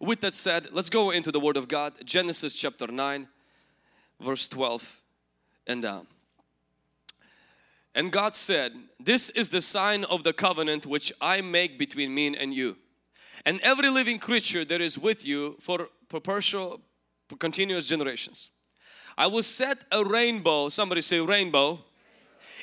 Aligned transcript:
with 0.00 0.20
that 0.20 0.34
said, 0.34 0.68
let's 0.72 0.90
go 0.90 1.10
into 1.10 1.30
the 1.30 1.40
Word 1.40 1.56
of 1.56 1.68
God. 1.68 1.94
Genesis 2.04 2.54
chapter 2.54 2.86
9, 2.86 3.28
verse 4.20 4.48
12 4.48 5.00
and 5.66 5.82
down. 5.82 6.06
And 7.94 8.12
God 8.12 8.34
said, 8.34 8.72
This 9.00 9.30
is 9.30 9.48
the 9.48 9.62
sign 9.62 10.04
of 10.04 10.22
the 10.22 10.34
covenant 10.34 10.84
which 10.84 11.12
I 11.20 11.40
make 11.40 11.78
between 11.78 12.14
me 12.14 12.36
and 12.36 12.52
you, 12.52 12.76
and 13.46 13.58
every 13.62 13.88
living 13.88 14.18
creature 14.18 14.66
that 14.66 14.82
is 14.82 14.98
with 14.98 15.26
you 15.26 15.56
for 15.60 15.88
perpetual, 16.10 16.82
for 17.28 17.36
continuous 17.36 17.88
generations. 17.88 18.50
I 19.16 19.28
will 19.28 19.42
set 19.42 19.78
a 19.90 20.04
rainbow, 20.04 20.68
somebody 20.68 21.00
say 21.00 21.20
rainbow, 21.20 21.80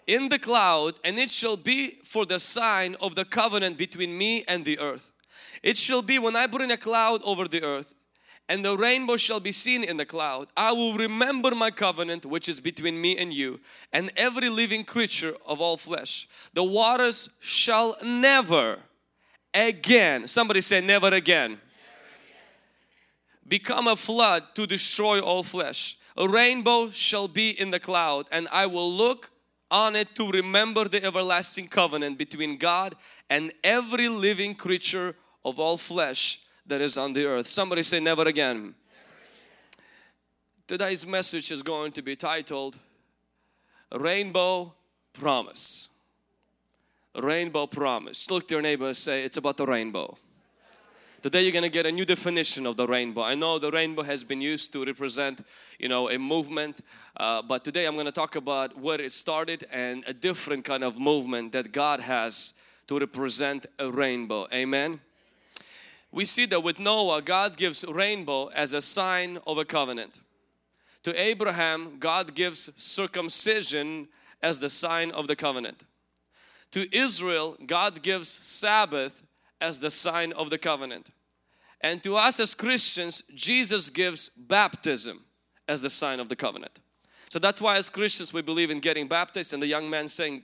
in 0.05 0.29
the 0.29 0.37
cloud, 0.37 0.99
and 1.03 1.17
it 1.17 1.31
shall 1.31 1.57
be 1.57 1.97
for 2.03 2.27
the 2.27 2.39
sign 2.39 2.95
of 3.01 3.15
the 3.15 3.25
covenant 3.25 3.77
between 3.77 4.15
me 4.15 4.43
and 4.47 4.65
the 4.65 4.77
earth. 4.77 5.12
It 5.61 5.77
shall 5.77 6.01
be 6.01 6.17
when 6.19 6.35
I 6.35 6.47
bring 6.47 6.71
a 6.71 6.77
cloud 6.77 7.21
over 7.23 7.47
the 7.47 7.63
earth 7.63 7.93
and 8.49 8.63
the 8.63 8.77
rainbow 8.77 9.17
shall 9.17 9.39
be 9.39 9.51
seen 9.51 9.83
in 9.83 9.97
the 9.97 10.05
cloud. 10.05 10.47
I 10.57 10.71
will 10.73 10.95
remember 10.95 11.55
my 11.55 11.71
covenant 11.71 12.25
which 12.25 12.49
is 12.49 12.59
between 12.59 12.99
me 12.99 13.17
and 13.17 13.33
you 13.33 13.59
and 13.91 14.11
every 14.17 14.49
living 14.49 14.83
creature 14.83 15.35
of 15.45 15.61
all 15.61 15.77
flesh. 15.77 16.27
The 16.53 16.63
waters 16.63 17.37
shall 17.39 17.95
never 18.03 18.79
again, 19.53 20.27
somebody 20.27 20.61
say 20.61 20.81
never 20.81 21.07
again, 21.07 21.51
never 21.51 21.53
again. 21.53 21.59
become 23.47 23.87
a 23.87 23.95
flood 23.95 24.43
to 24.55 24.67
destroy 24.67 25.19
all 25.19 25.43
flesh. 25.43 25.97
A 26.17 26.27
rainbow 26.27 26.89
shall 26.89 27.27
be 27.27 27.49
in 27.49 27.71
the 27.71 27.79
cloud 27.79 28.27
and 28.31 28.47
I 28.51 28.65
will 28.65 28.91
look 28.91 29.31
on 29.71 29.95
it 29.95 30.15
to 30.15 30.29
remember 30.29 30.87
the 30.87 31.03
everlasting 31.03 31.67
covenant 31.67 32.17
between 32.17 32.57
God 32.57 32.95
and 33.29 33.51
every 33.63 34.09
living 34.09 34.53
creature 34.53 35.15
of 35.45 35.59
all 35.59 35.77
flesh 35.77 36.39
that 36.65 36.81
is 36.81 36.97
on 36.97 37.13
the 37.13 37.25
earth. 37.25 37.47
Somebody 37.47 37.83
say 37.83 37.99
never 37.99 38.23
again. 38.23 38.55
never 38.55 38.67
again. 38.67 38.75
Today's 40.67 41.05
message 41.05 41.51
is 41.51 41.61
going 41.61 41.91
to 41.93 42.01
be 42.01 42.15
titled 42.15 42.77
Rainbow 43.91 44.73
Promise. 45.11 45.89
Rainbow 47.15 47.67
Promise. 47.67 48.31
Look 48.31 48.47
to 48.47 48.55
your 48.55 48.61
neighbor 48.61 48.87
and 48.87 48.97
say 48.97 49.23
it's 49.23 49.37
about 49.37 49.57
the 49.57 49.65
rainbow. 49.65 50.17
Today 51.21 51.43
you're 51.43 51.53
going 51.53 51.63
to 51.63 51.69
get 51.69 51.85
a 51.85 51.91
new 51.91 52.03
definition 52.03 52.65
of 52.65 52.75
the 52.75 52.85
rainbow. 52.85 53.21
I 53.21 53.35
know 53.35 53.57
the 53.57 53.71
rainbow 53.71 54.01
has 54.03 54.25
been 54.25 54.41
used 54.41 54.73
to 54.73 54.83
represent, 54.83 55.45
you 55.79 55.87
know, 55.87 56.09
a 56.09 56.19
movement, 56.19 56.81
uh, 57.15 57.41
but 57.41 57.63
today 57.63 57.85
I'm 57.85 57.93
going 57.93 58.07
to 58.07 58.11
talk 58.11 58.35
about 58.35 58.77
where 58.77 58.99
it 58.99 59.13
started 59.13 59.65
and 59.71 60.03
a 60.05 60.13
different 60.13 60.65
kind 60.65 60.83
of 60.83 60.99
movement 60.99 61.53
that 61.53 61.71
God 61.71 62.01
has 62.01 62.59
to 62.87 62.99
represent 62.99 63.67
a 63.79 63.89
rainbow. 63.89 64.47
Amen 64.51 64.99
we 66.13 66.25
see 66.25 66.45
that 66.45 66.61
with 66.61 66.79
Noah, 66.79 67.23
God 67.23 67.57
gives 67.57 67.83
rainbow 67.83 68.47
as 68.47 68.71
a 68.71 68.81
sign 68.81 69.39
of 69.47 69.57
a 69.57 69.65
covenant. 69.65 70.19
To 71.03 71.19
Abraham, 71.19 71.97
God 71.99 72.35
gives 72.35 72.71
circumcision 72.81 74.07
as 74.41 74.59
the 74.59 74.69
sign 74.69 75.09
of 75.09 75.27
the 75.27 75.35
covenant. 75.35 75.83
To 76.71 76.87
Israel, 76.95 77.57
God 77.65 78.03
gives 78.03 78.29
Sabbath 78.29 79.23
as 79.59 79.79
the 79.79 79.89
sign 79.89 80.31
of 80.33 80.51
the 80.51 80.59
covenant. 80.59 81.09
And 81.81 82.03
to 82.03 82.15
us 82.15 82.39
as 82.39 82.53
Christians, 82.53 83.23
Jesus 83.33 83.89
gives 83.89 84.29
baptism 84.29 85.19
as 85.67 85.81
the 85.81 85.89
sign 85.89 86.19
of 86.19 86.29
the 86.29 86.35
covenant. 86.35 86.79
So 87.29 87.39
that's 87.39 87.59
why 87.59 87.77
as 87.77 87.89
Christians 87.89 88.31
we 88.31 88.43
believe 88.43 88.69
in 88.69 88.79
getting 88.79 89.07
baptized 89.07 89.53
and 89.53 89.63
the 89.63 89.67
young 89.67 89.89
man 89.89 90.07
saying 90.07 90.43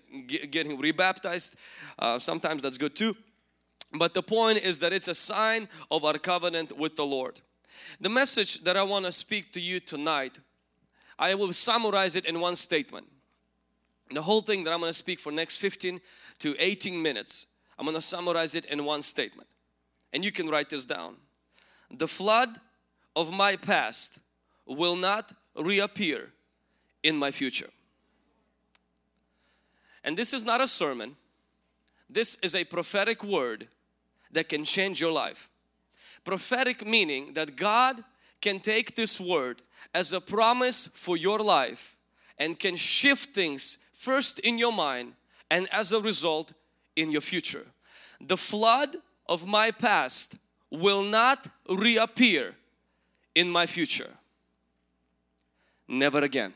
getting 0.49 0.79
rebaptized. 0.79 1.57
Uh, 1.99 2.17
sometimes 2.17 2.63
that's 2.63 2.79
good 2.79 2.95
too. 2.95 3.15
But 3.93 4.13
the 4.13 4.21
point 4.21 4.59
is 4.59 4.79
that 4.79 4.93
it's 4.93 5.07
a 5.07 5.15
sign 5.15 5.67
of 5.89 6.05
our 6.05 6.17
covenant 6.17 6.77
with 6.77 6.95
the 6.95 7.05
Lord. 7.05 7.41
The 7.99 8.09
message 8.09 8.63
that 8.63 8.77
I 8.77 8.83
want 8.83 9.05
to 9.05 9.11
speak 9.11 9.51
to 9.53 9.61
you 9.61 9.79
tonight, 9.79 10.37
I 11.17 11.33
will 11.33 11.53
summarize 11.53 12.15
it 12.15 12.25
in 12.25 12.39
one 12.39 12.55
statement. 12.55 13.07
The 14.11 14.21
whole 14.21 14.41
thing 14.41 14.63
that 14.63 14.73
I'm 14.73 14.79
going 14.79 14.89
to 14.89 14.97
speak 14.97 15.19
for 15.19 15.31
next 15.31 15.57
15 15.57 16.01
to 16.39 16.55
18 16.59 17.01
minutes, 17.01 17.47
I'm 17.77 17.85
going 17.85 17.95
to 17.95 18.01
summarize 18.01 18.55
it 18.55 18.65
in 18.65 18.85
one 18.85 19.01
statement. 19.01 19.47
And 20.13 20.23
you 20.23 20.31
can 20.31 20.49
write 20.49 20.69
this 20.69 20.85
down. 20.85 21.17
The 21.91 22.07
flood 22.07 22.49
of 23.15 23.31
my 23.31 23.55
past 23.55 24.19
will 24.65 24.95
not 24.95 25.33
reappear 25.55 26.29
in 27.03 27.15
my 27.15 27.31
future. 27.31 27.69
And 30.03 30.15
this 30.15 30.33
is 30.33 30.45
not 30.45 30.61
a 30.61 30.67
sermon. 30.67 31.15
This 32.09 32.37
is 32.41 32.55
a 32.55 32.63
prophetic 32.63 33.23
word 33.23 33.67
that 34.31 34.49
can 34.49 34.63
change 34.63 35.01
your 35.01 35.11
life. 35.11 35.49
Prophetic 36.23 36.85
meaning 36.85 37.33
that 37.33 37.55
God 37.55 38.03
can 38.41 38.59
take 38.59 38.95
this 38.95 39.19
word 39.19 39.61
as 39.93 40.13
a 40.13 40.21
promise 40.21 40.87
for 40.87 41.17
your 41.17 41.39
life 41.39 41.95
and 42.37 42.59
can 42.59 42.75
shift 42.75 43.29
things 43.29 43.85
first 43.93 44.39
in 44.39 44.57
your 44.57 44.73
mind 44.73 45.13
and 45.49 45.67
as 45.71 45.91
a 45.91 45.99
result 45.99 46.53
in 46.95 47.11
your 47.11 47.21
future. 47.21 47.65
The 48.21 48.37
flood 48.37 48.95
of 49.27 49.45
my 49.45 49.71
past 49.71 50.35
will 50.69 51.03
not 51.03 51.47
reappear 51.69 52.55
in 53.35 53.49
my 53.49 53.65
future. 53.65 54.11
Never 55.87 56.19
again. 56.19 56.53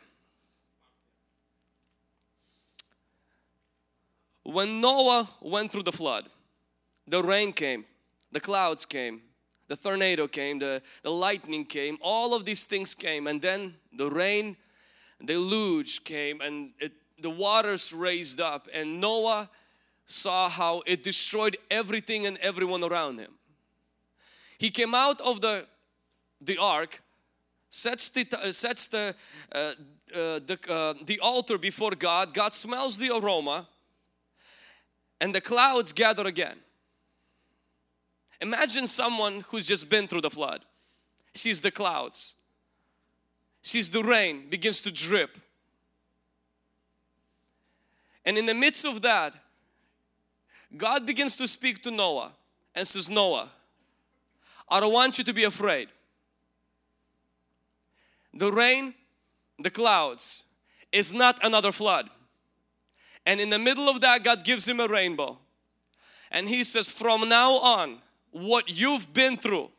When 4.44 4.82
Noah 4.82 5.30
went 5.42 5.72
through 5.72 5.84
the 5.84 5.92
flood, 5.92 6.26
the 7.08 7.24
rain 7.24 7.54
came, 7.54 7.86
the 8.32 8.40
clouds 8.40 8.86
came, 8.86 9.22
the 9.68 9.76
tornado 9.76 10.28
came, 10.28 10.60
the, 10.60 10.82
the 11.04 11.10
lightning 11.10 11.66
came, 11.66 11.98
all 12.02 12.34
of 12.34 12.46
these 12.46 12.64
things 12.64 12.96
came 12.96 13.28
and 13.28 13.42
then 13.42 13.76
the 13.92 14.10
rain, 14.10 14.58
the 15.20 15.34
deluge 15.34 16.04
came 16.04 16.42
and 16.42 16.72
it, 16.80 16.94
the 17.20 17.30
waters 17.30 17.94
raised 17.94 18.40
up 18.42 18.68
and 18.74 19.00
Noah 19.00 19.50
saw 20.06 20.50
how 20.50 20.84
it 20.86 21.04
destroyed 21.04 21.58
everything 21.72 22.26
and 22.26 22.38
everyone 22.38 22.84
around 22.84 23.20
him. 23.20 23.34
He 24.58 24.70
came 24.70 24.94
out 24.94 25.20
of 25.22 25.42
the, 25.42 25.66
the 26.42 26.58
ark, 26.58 27.02
sets 27.70 28.10
the, 28.10 28.52
sets 28.52 28.88
the, 28.88 29.16
uh, 29.52 29.58
uh, 29.58 29.74
the, 30.12 30.60
uh, 30.70 30.94
the 31.06 31.20
altar 31.20 31.58
before 31.58 31.92
God, 31.92 32.34
God 32.34 32.54
smells 32.54 32.98
the 32.98 33.16
aroma 33.16 33.68
and 35.20 35.34
the 35.34 35.42
clouds 35.42 35.94
gather 35.94 36.28
again. 36.28 36.60
Imagine 38.42 38.88
someone 38.88 39.42
who's 39.48 39.68
just 39.68 39.90
been 39.90 40.08
through 40.08 40.22
the 40.22 40.30
flood, 40.30 40.62
sees 41.34 41.62
the 41.62 41.72
clouds, 41.72 42.34
sees 43.62 43.90
the 43.90 44.04
rain 44.04 44.50
begins 44.50 44.82
to 44.82 44.92
drip. 44.92 45.38
And 48.26 48.38
in 48.38 48.46
the 48.46 48.54
midst 48.54 48.86
of 48.86 49.02
that, 49.02 49.36
God 50.76 51.06
begins 51.06 51.36
to 51.38 51.48
speak 51.48 51.84
to 51.84 51.92
Noah 51.92 52.34
and 52.76 52.88
says, 52.88 53.10
Noah, 53.10 53.50
I 54.70 54.80
don't 54.80 54.94
want 54.94 55.18
you 55.18 55.24
to 55.24 55.34
be 55.34 55.44
afraid. 55.44 55.90
The 58.34 58.52
rain, 58.52 58.96
the 59.60 59.70
clouds 59.70 60.46
is 60.92 61.14
not 61.14 61.44
another 61.44 61.72
flood. 61.72 62.10
And 63.26 63.40
in 63.40 63.50
the 63.50 63.60
middle 63.60 63.88
of 63.88 64.02
that, 64.02 64.24
God 64.24 64.44
gives 64.44 64.68
him 64.68 64.80
a 64.80 64.88
rainbow. 64.88 65.38
And 66.32 66.50
he 66.50 66.64
says, 66.64 66.90
from 66.90 67.30
now 67.30 67.54
on, 67.54 68.00
what 68.34 68.68
you've 68.68 69.14
been 69.14 69.38
through, 69.38 69.70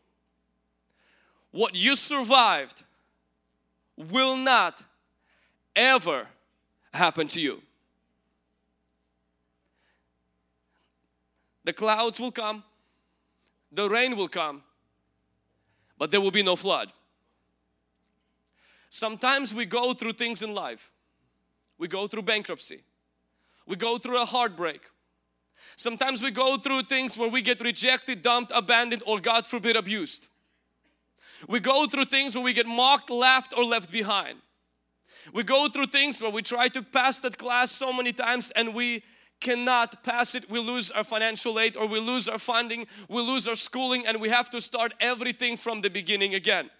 what 1.51 1.75
you 1.75 1.97
survived, 1.97 2.85
will 3.97 4.37
not 4.37 4.83
ever 5.77 6.29
happen 6.93 7.29
to 7.29 7.41
you. 7.41 7.61
The 11.65 11.73
clouds 11.73 12.21
will 12.21 12.31
come, 12.31 12.63
the 13.73 13.91
rain 13.91 14.17
will 14.17 14.29
come, 14.29 14.63
but 15.99 16.11
there 16.11 16.21
will 16.21 16.31
be 16.31 16.43
no 16.43 16.57
flood. 16.57 16.93
Sometimes 18.89 19.53
we 19.53 19.65
go 19.65 19.93
through 19.93 20.13
things 20.13 20.43
in 20.43 20.55
life. 20.55 20.93
We 21.79 21.89
go 21.89 22.07
through 22.07 22.23
bankruptcy. 22.23 22.83
We 23.67 23.75
go 23.75 23.99
through 23.99 24.23
a 24.23 24.25
heartbreak. 24.25 24.83
Sometimes 25.77 26.23
we 26.23 26.31
go 26.31 26.57
through 26.57 26.83
things 26.83 27.19
where 27.19 27.31
we 27.31 27.43
get 27.43 27.61
rejected, 27.61 28.23
dumped, 28.23 28.53
abandoned, 28.55 29.03
or 29.07 29.21
God 29.21 29.47
forbid, 29.47 29.77
abused. 29.77 30.29
We 31.49 31.61
go 31.61 31.87
through 31.87 32.07
things 32.07 32.35
where 32.35 32.45
we 32.45 32.53
get 32.53 32.67
mocked, 32.67 33.11
laughed, 33.11 33.55
or 33.57 33.65
left 33.65 33.91
behind. 33.91 34.39
We 35.33 35.43
go 35.43 35.69
through 35.69 35.87
things 35.87 36.21
where 36.21 36.31
we 36.31 36.43
try 36.43 36.69
to 36.69 36.83
pass 36.83 37.21
that 37.21 37.39
class 37.39 37.71
so 37.71 37.93
many 37.93 38.13
times 38.13 38.51
and 38.51 38.75
we 38.75 39.03
cannot 39.41 40.03
pass 40.03 40.35
it. 40.35 40.51
We 40.51 40.59
lose 40.59 40.91
our 40.91 41.05
financial 41.05 41.59
aid 41.59 41.77
or 41.77 41.87
we 41.87 42.01
lose 42.01 42.29
our 42.29 42.39
funding, 42.39 42.87
we 43.09 43.23
lose 43.23 43.49
our 43.49 43.55
schooling, 43.55 44.07
and 44.07 44.21
we 44.21 44.29
have 44.29 44.51
to 44.51 44.61
start 44.61 44.95
everything 45.01 45.57
from 45.57 45.81
the 45.81 45.91
beginning 45.91 46.35
again. 46.35 46.71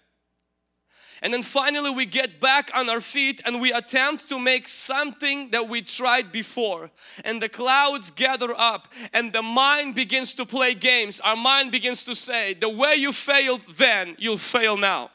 And 1.25 1.33
then 1.33 1.41
finally 1.41 1.89
we 1.89 2.05
get 2.05 2.39
back 2.39 2.69
on 2.75 2.87
our 2.87 3.01
feet 3.01 3.41
and 3.47 3.59
we 3.59 3.73
attempt 3.73 4.29
to 4.29 4.37
make 4.37 4.67
something 4.67 5.49
that 5.49 5.67
we 5.67 5.81
tried 5.81 6.31
before. 6.31 6.91
And 7.23 7.41
the 7.41 7.49
clouds 7.49 8.11
gather 8.11 8.53
up 8.55 8.89
and 9.11 9.33
the 9.33 9.41
mind 9.41 9.95
begins 9.95 10.35
to 10.35 10.45
play 10.45 10.75
games. 10.75 11.19
Our 11.21 11.35
mind 11.35 11.71
begins 11.71 12.05
to 12.05 12.13
say, 12.13 12.53
the 12.53 12.69
way 12.69 12.93
you 12.97 13.11
failed 13.11 13.61
then, 13.75 14.15
you'll 14.19 14.37
fail 14.37 14.77
now. 14.77 15.09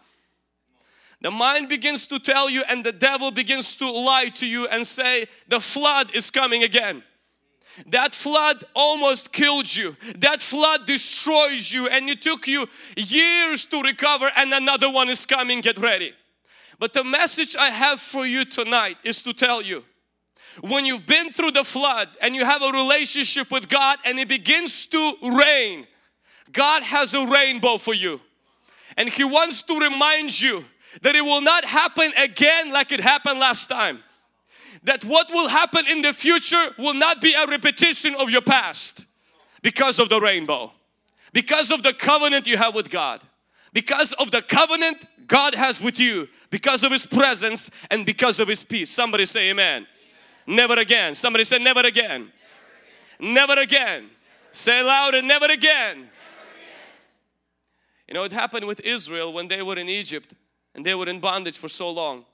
The 1.21 1.31
mind 1.31 1.69
begins 1.69 2.09
to 2.09 2.19
tell 2.19 2.51
you 2.51 2.65
and 2.69 2.83
the 2.83 2.91
devil 2.91 3.31
begins 3.31 3.77
to 3.77 3.89
lie 3.89 4.31
to 4.35 4.49
you 4.49 4.67
and 4.67 4.85
say, 4.85 5.27
the 5.47 5.61
flood 5.61 6.13
is 6.13 6.29
coming 6.29 6.65
again. 6.65 7.05
That 7.87 8.15
flood 8.15 8.65
almost 8.75 9.33
killed 9.33 9.75
you. 9.75 9.97
That 10.17 10.43
flood 10.43 10.87
destroys 10.87 11.73
you 11.73 11.89
and 11.89 12.09
it 12.09 12.23
took 12.23 12.47
you 12.47 12.69
years 12.97 13.65
to 13.67 13.81
recover 13.83 14.31
and 14.37 14.53
another 14.53 14.91
one 14.91 15.09
is 15.09 15.25
coming, 15.27 15.61
get 15.61 15.79
ready. 15.79 16.13
But 16.79 16.93
the 16.93 17.05
message 17.05 17.57
I 17.57 17.71
have 17.71 18.01
for 18.01 18.27
you 18.27 18.45
tonight 18.45 18.97
is 19.05 19.23
to 19.23 19.33
tell 19.33 19.63
you 19.63 19.85
when 20.63 20.85
you've 20.85 21.07
been 21.07 21.31
through 21.31 21.53
the 21.53 21.65
flood 21.65 22.09
and 22.21 22.35
you 22.35 22.45
have 22.45 22.63
a 22.63 22.73
relationship 22.73 23.51
with 23.51 23.69
God 23.69 23.99
and 24.05 24.19
it 24.19 24.29
begins 24.29 24.87
to 24.87 25.15
rain, 25.23 25.87
God 26.53 26.83
has 26.83 27.15
a 27.15 27.27
rainbow 27.27 27.79
for 27.79 27.95
you. 27.95 28.21
And 28.97 29.09
He 29.09 29.25
wants 29.25 29.63
to 29.65 29.79
remind 29.79 30.41
you 30.41 30.65
that 31.03 31.15
it 31.15 31.23
will 31.23 31.41
not 31.41 31.65
happen 31.65 32.11
again 32.21 32.73
like 32.73 32.91
it 32.91 33.01
happened 33.01 33.39
last 33.39 33.69
time 33.69 34.03
that 34.85 35.05
what 35.05 35.31
will 35.31 35.49
happen 35.49 35.85
in 35.91 36.03
the 36.03 36.13
future 36.13 36.71
will 36.79 36.95
not 36.95 37.21
be 37.21 37.35
a 37.35 37.47
repetition 37.47 38.15
of 38.19 38.31
your 38.31 38.41
past 38.41 39.07
because 39.63 39.99
of 39.99 40.09
the 40.09 40.21
rainbow, 40.21 40.73
because 41.33 41.71
of 41.71 41.83
the 41.83 41.93
covenant 41.93 42.47
you 42.47 42.57
have 42.57 42.75
with 42.75 42.91
God, 42.91 43.23
because 43.73 44.13
of 44.15 44.31
the 44.31 44.43
covenant 44.43 45.05
God 45.27 45.55
has 45.55 45.83
with 45.83 46.01
you, 46.01 46.29
because 46.51 46.83
of 46.83 46.93
His 46.93 47.07
presence 47.07 47.71
and 47.91 48.07
because 48.07 48.41
of 48.41 48.49
His 48.49 48.65
peace. 48.65 48.91
Somebody 48.91 49.27
say 49.27 49.51
amen. 49.51 49.87
amen. 50.47 50.57
Never 50.57 50.81
again. 50.81 51.15
Somebody 51.15 51.45
say 51.45 51.59
never 51.59 51.81
again. 51.81 52.33
Never 53.21 53.23
again. 53.23 53.35
Never 53.35 53.61
again. 53.61 54.11
Say 54.53 54.83
louder, 54.83 55.23
never 55.23 55.45
again. 55.45 55.53
never 55.53 56.01
again. 56.01 56.09
You 58.09 58.15
know, 58.15 58.25
it 58.25 58.33
happened 58.33 58.67
with 58.67 58.81
Israel 58.81 59.33
when 59.33 59.47
they 59.47 59.63
were 59.63 59.77
in 59.77 59.89
Egypt 59.89 60.35
and 60.75 60.85
they 60.85 60.95
were 60.95 61.09
in 61.09 61.21
bondage 61.21 61.59
for 61.59 61.69
so 61.69 61.91
long. 61.91 62.25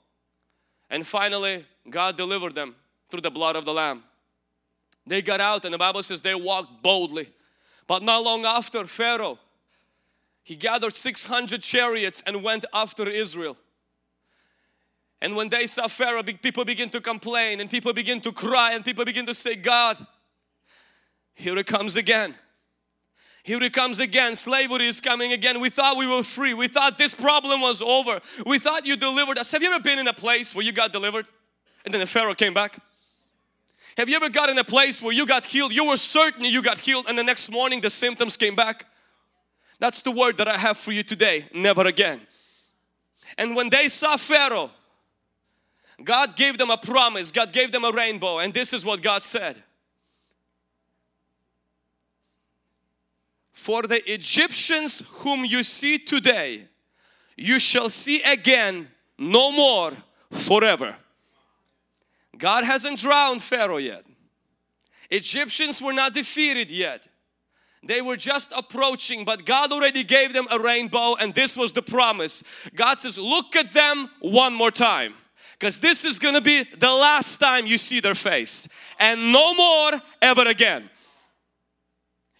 And 0.89 1.05
finally, 1.05 1.65
God 1.89 2.17
delivered 2.17 2.55
them 2.55 2.75
through 3.09 3.21
the 3.21 3.31
blood 3.31 3.55
of 3.55 3.65
the 3.65 3.73
Lamb. 3.73 4.03
They 5.05 5.21
got 5.21 5.39
out 5.39 5.63
and 5.65 5.73
the 5.73 5.77
Bible 5.77 6.03
says 6.03 6.21
they 6.21 6.35
walked 6.35 6.83
boldly. 6.83 7.29
But 7.87 8.03
not 8.03 8.23
long 8.23 8.45
after 8.45 8.85
Pharaoh, 8.85 9.39
he 10.43 10.55
gathered 10.55 10.93
600 10.93 11.61
chariots 11.61 12.21
and 12.27 12.43
went 12.43 12.65
after 12.73 13.07
Israel. 13.09 13.57
And 15.21 15.35
when 15.35 15.49
they 15.49 15.65
saw 15.65 15.87
Pharaoh, 15.87 16.23
people 16.23 16.63
begin 16.63 16.89
to 16.91 17.01
complain 17.01 17.59
and 17.59 17.69
people 17.69 17.93
begin 17.93 18.21
to 18.21 18.31
cry 18.31 18.73
and 18.73 18.83
people 18.85 19.05
begin 19.05 19.25
to 19.25 19.33
say, 19.33 19.55
God, 19.55 19.97
here 21.33 21.57
it 21.57 21.67
comes 21.67 21.95
again. 21.95 22.35
Here 23.43 23.63
it 23.63 23.71
comes 23.71 24.01
again. 24.01 24.35
Slavery 24.35 24.87
is 24.87 24.99
coming 24.99 25.31
again. 25.31 25.61
We 25.61 25.69
thought 25.69 25.95
we 25.95 26.05
were 26.05 26.23
free. 26.23 26.53
We 26.53 26.67
thought 26.67 26.97
this 26.97 27.15
problem 27.15 27.61
was 27.61 27.81
over. 27.81 28.19
We 28.45 28.59
thought 28.59 28.85
you 28.85 28.97
delivered 28.97 29.37
us. 29.37 29.51
Have 29.53 29.63
you 29.63 29.71
ever 29.73 29.81
been 29.81 29.99
in 29.99 30.07
a 30.07 30.13
place 30.13 30.53
where 30.53 30.65
you 30.65 30.73
got 30.73 30.91
delivered? 30.91 31.25
And 31.87 31.93
then 31.93 32.01
the 32.01 32.05
Pharaoh 32.05 32.33
came 32.33 32.53
back? 32.53 32.79
Have 33.95 34.09
you 34.09 34.17
ever 34.17 34.27
got 34.27 34.49
in 34.49 34.57
a 34.57 34.63
place 34.65 35.01
where 35.01 35.13
you 35.13 35.25
got 35.25 35.45
healed? 35.45 35.71
You 35.71 35.87
were 35.87 35.95
certain 35.95 36.43
you 36.43 36.61
got 36.61 36.79
healed 36.79 37.05
and 37.07 37.17
the 37.17 37.23
next 37.23 37.49
morning 37.49 37.79
the 37.79 37.89
symptoms 37.89 38.35
came 38.35 38.55
back? 38.57 38.85
That's 39.79 40.01
the 40.01 40.11
word 40.11 40.35
that 40.39 40.49
I 40.49 40.57
have 40.57 40.77
for 40.77 40.91
you 40.91 41.01
today. 41.01 41.45
Never 41.53 41.83
again. 41.83 42.19
And 43.37 43.55
when 43.55 43.69
they 43.69 43.87
saw 43.87 44.17
Pharaoh, 44.17 44.69
God 46.03 46.35
gave 46.35 46.57
them 46.57 46.71
a 46.71 46.77
promise. 46.77 47.31
God 47.31 47.53
gave 47.53 47.71
them 47.71 47.85
a 47.85 47.91
rainbow 47.93 48.39
and 48.39 48.53
this 48.53 48.73
is 48.73 48.85
what 48.85 49.01
God 49.01 49.23
said. 49.23 49.63
For 53.53 53.83
the 53.83 54.01
Egyptians 54.11 55.07
whom 55.19 55.45
you 55.45 55.63
see 55.63 55.97
today, 55.99 56.65
you 57.37 57.59
shall 57.59 57.89
see 57.89 58.21
again 58.23 58.89
no 59.17 59.53
more 59.53 59.93
forever. 60.31 60.97
God 62.37 62.63
hasn't 62.63 62.99
drowned 62.99 63.41
Pharaoh 63.41 63.77
yet. 63.77 64.05
Egyptians 65.09 65.81
were 65.81 65.93
not 65.93 66.13
defeated 66.13 66.69
yet. 66.69 67.07
They 67.83 68.01
were 68.01 68.17
just 68.17 68.51
approaching, 68.55 69.23
but 69.23 69.45
God 69.45 69.71
already 69.71 70.03
gave 70.03 70.33
them 70.33 70.47
a 70.51 70.59
rainbow, 70.59 71.15
and 71.15 71.33
this 71.33 71.55
was 71.55 71.71
the 71.71 71.81
promise. 71.81 72.43
God 72.75 72.99
says, 72.99 73.17
Look 73.17 73.55
at 73.55 73.71
them 73.71 74.09
one 74.19 74.53
more 74.53 74.71
time 74.71 75.13
because 75.57 75.79
this 75.79 76.05
is 76.05 76.19
to 76.19 76.41
be 76.41 76.63
the 76.63 76.91
last 76.91 77.37
time 77.37 77.65
you 77.65 77.77
see 77.77 77.99
their 77.99 78.15
face, 78.15 78.67
and 78.99 79.31
no 79.31 79.53
more 79.53 80.01
ever 80.21 80.47
again. 80.47 80.89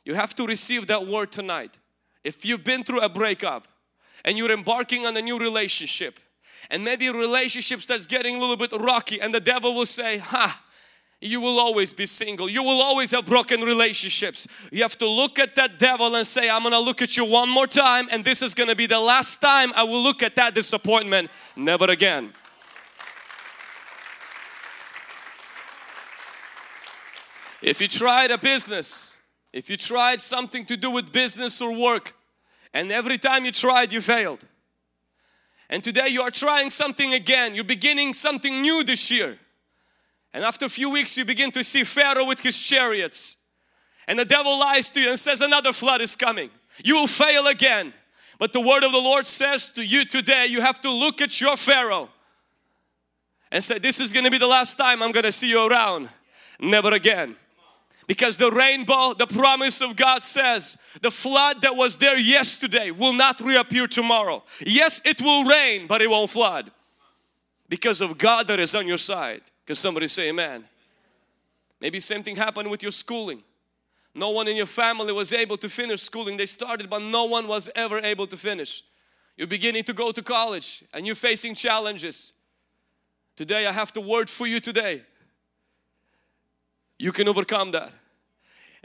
You 0.05 0.13
have 0.15 0.35
to 0.35 0.45
receive 0.45 0.88
that 0.88 1.07
word 1.07 1.31
tonight. 1.31 1.77
If 2.23 2.45
you've 2.45 2.63
been 2.63 2.83
through 2.83 3.01
a 3.01 3.09
breakup 3.09 3.67
and 4.25 4.38
you're 4.38 4.51
embarking 4.51 5.05
on 5.05 5.15
a 5.17 5.21
new 5.21 5.39
relationship, 5.39 6.19
and 6.69 6.83
maybe 6.83 7.09
relationship 7.09 7.81
starts 7.81 8.07
getting 8.07 8.35
a 8.35 8.39
little 8.39 8.57
bit 8.57 8.71
rocky 8.79 9.21
and 9.21 9.33
the 9.33 9.39
devil 9.39 9.73
will 9.73 9.85
say 9.85 10.17
ha 10.17 10.63
you 11.19 11.41
will 11.41 11.59
always 11.59 11.93
be 11.93 12.05
single. 12.05 12.47
You 12.47 12.61
will 12.61 12.79
always 12.79 13.09
have 13.09 13.25
broken 13.25 13.61
relationships. 13.61 14.47
You 14.71 14.83
have 14.83 14.95
to 14.97 15.07
look 15.07 15.39
at 15.39 15.55
that 15.55 15.79
devil 15.79 16.15
and 16.15 16.25
say 16.25 16.47
I'm 16.47 16.61
gonna 16.61 16.79
look 16.79 17.01
at 17.01 17.17
you 17.17 17.25
one 17.25 17.49
more 17.49 17.65
time 17.65 18.07
and 18.11 18.23
this 18.23 18.43
is 18.43 18.53
gonna 18.53 18.75
be 18.75 18.85
the 18.85 18.99
last 18.99 19.41
time 19.41 19.73
I 19.75 19.83
will 19.83 20.01
look 20.03 20.21
at 20.21 20.35
that 20.35 20.53
disappointment 20.53 21.31
never 21.55 21.85
again. 21.85 22.33
If 27.63 27.81
you 27.81 27.87
tried 27.87 28.29
a 28.29 28.37
business 28.37 29.19
if 29.53 29.71
you 29.71 29.77
tried 29.77 30.21
something 30.21 30.65
to 30.65 30.77
do 30.77 30.91
with 30.91 31.11
business 31.11 31.61
or 31.61 31.75
work 31.75 32.13
and 32.75 32.91
every 32.91 33.17
time 33.17 33.43
you 33.43 33.51
tried 33.51 33.91
you 33.91 34.01
failed 34.01 34.45
and 35.69 35.83
today 35.83 36.07
you 36.07 36.21
are 36.21 36.31
trying 36.31 36.69
something 36.69 37.13
again. 37.13 37.55
You're 37.55 37.63
beginning 37.63 38.13
something 38.13 38.61
new 38.61 38.83
this 38.83 39.11
year. 39.11 39.37
And 40.33 40.43
after 40.43 40.65
a 40.65 40.69
few 40.69 40.89
weeks 40.89 41.17
you 41.17 41.25
begin 41.25 41.51
to 41.51 41.63
see 41.63 41.83
Pharaoh 41.83 42.25
with 42.25 42.41
his 42.41 42.61
chariots. 42.61 43.45
And 44.07 44.17
the 44.17 44.25
devil 44.25 44.59
lies 44.59 44.89
to 44.91 45.01
you 45.01 45.09
and 45.09 45.19
says 45.19 45.41
another 45.41 45.73
flood 45.73 45.99
is 45.99 46.15
coming. 46.15 46.49
You 46.83 46.95
will 46.95 47.07
fail 47.07 47.47
again. 47.47 47.93
But 48.39 48.53
the 48.53 48.61
word 48.61 48.83
of 48.83 48.91
the 48.91 48.99
Lord 48.99 49.25
says 49.25 49.73
to 49.73 49.85
you 49.85 50.05
today, 50.05 50.45
you 50.47 50.61
have 50.61 50.79
to 50.81 50.91
look 50.91 51.21
at 51.21 51.41
your 51.41 51.57
Pharaoh 51.57 52.09
and 53.51 53.63
say, 53.63 53.79
this 53.79 53.99
is 53.99 54.13
going 54.13 54.25
to 54.25 54.31
be 54.31 54.37
the 54.37 54.47
last 54.47 54.75
time 54.75 55.01
I'm 55.01 55.11
going 55.11 55.23
to 55.23 55.31
see 55.31 55.49
you 55.49 55.67
around. 55.67 56.09
Never 56.59 56.91
again. 56.91 57.35
Because 58.07 58.38
the 58.38 58.50
rainbow, 58.50 59.13
the 59.13 59.27
promise 59.27 59.81
of 59.81 59.98
God 59.98 60.24
says, 60.24 60.77
the 61.01 61.12
flood 61.12 61.62
that 61.62 61.75
was 61.75 61.98
there 61.98 62.18
yesterday 62.18 62.89
will 62.89 63.12
not 63.12 63.42
reappear 63.42 63.86
tomorrow. 63.86 64.44
Yes, 64.65 65.01
it 65.06 65.21
will 65.21 65.43
rain, 65.43 65.88
but 65.88 66.01
it 66.01 66.10
won't 66.10 66.29
flood. 66.29 66.72
Because 67.67 68.00
of 68.00 68.17
God 68.17 68.48
that 68.48 68.62
is 68.62 68.74
on 68.75 68.88
your 68.88 68.98
side. 68.98 69.41
Can 69.65 69.75
somebody 69.75 70.08
say 70.08 70.29
amen? 70.29 70.63
Maybe 71.81 72.00
same 72.00 72.24
thing 72.24 72.38
happened 72.38 72.72
with 72.72 72.81
your 72.81 72.93
schooling. 72.93 73.43
No 74.15 74.29
one 74.29 74.48
in 74.48 74.55
your 74.55 74.65
family 74.65 75.12
was 75.12 75.34
able 75.34 75.58
to 75.58 75.67
finish 75.67 76.01
schooling. 76.01 76.38
They 76.38 76.46
started, 76.46 76.89
but 76.89 77.01
no 77.01 77.25
one 77.25 77.46
was 77.46 77.70
ever 77.75 78.00
able 78.00 78.25
to 78.27 78.38
finish. 78.38 78.84
You're 79.36 79.48
beginning 79.48 79.84
to 79.84 79.93
go 79.93 80.13
to 80.13 80.24
college 80.24 80.86
and 80.93 81.05
you're 81.05 81.13
facing 81.13 81.55
challenges. 81.55 82.34
Today 83.36 83.67
I 83.67 83.74
have 83.74 83.91
the 83.91 84.01
word 84.01 84.29
for 84.29 84.48
you 84.48 84.62
today 84.62 85.03
you 86.98 87.12
can 87.12 87.27
overcome 87.27 87.72
that. 87.72 87.91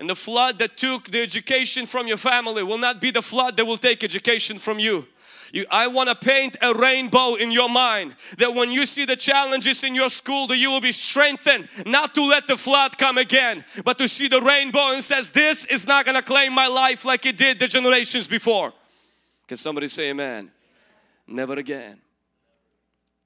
And 0.03 0.11
the 0.11 0.17
flood 0.17 0.59
that 0.59 0.77
took 0.77 1.13
the 1.13 1.23
education 1.23 1.87
from 1.87 2.09
your 2.09 2.17
family 2.17 2.65
will 2.65 2.77
not 2.77 3.01
be 3.01 3.13
the 3.13 3.23
flood 3.23 3.57
that 3.57 3.65
will 3.65 3.79
take 3.79 4.03
education 4.03 4.59
from 4.59 4.81
you. 4.81 5.07
You, 5.53 5.65
I 5.71 5.87
want 5.87 6.09
to 6.09 6.17
paint 6.17 6.57
a 6.61 6.75
rainbow 6.75 7.37
in 7.37 7.53
your 7.53 7.69
mind 7.69 8.17
that 8.39 8.53
when 8.53 8.73
you 8.73 8.85
see 8.85 9.05
the 9.05 9.15
challenges 9.15 9.85
in 9.85 9.95
your 9.95 10.09
school 10.09 10.49
that 10.49 10.57
you 10.57 10.73
will 10.73 10.81
be 10.81 10.91
strengthened 10.91 11.69
not 11.87 12.17
to 12.17 12.27
let 12.27 12.49
the 12.49 12.57
flood 12.57 12.99
come 12.99 13.17
again 13.17 13.65
but 13.85 13.97
to 13.99 14.09
see 14.09 14.27
the 14.27 14.43
rainbow 14.43 14.93
and 14.93 15.05
says 15.05 15.31
this 15.31 15.67
is 15.67 15.87
not 15.87 16.05
going 16.05 16.17
to 16.17 16.23
claim 16.23 16.53
my 16.53 16.67
life 16.67 17.05
like 17.05 17.25
it 17.25 17.39
did 17.39 17.61
the 17.61 17.69
generations 17.69 18.27
before. 18.27 18.73
Can 19.47 19.57
somebody 19.57 19.87
say 19.87 20.11
amen? 20.11 20.51
Never 21.29 21.55
again. 21.55 22.01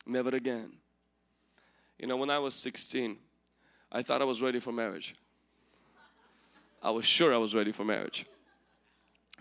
Never 0.04 0.36
again. 0.36 0.72
You 1.98 2.06
know 2.06 2.18
when 2.18 2.28
I 2.28 2.38
was 2.38 2.54
16 2.54 3.16
I 3.90 4.02
thought 4.02 4.20
I 4.20 4.26
was 4.26 4.42
ready 4.42 4.60
for 4.60 4.72
marriage. 4.72 5.14
I 6.86 6.90
was 6.90 7.04
sure 7.04 7.34
I 7.34 7.36
was 7.36 7.52
ready 7.52 7.72
for 7.72 7.84
marriage. 7.84 8.26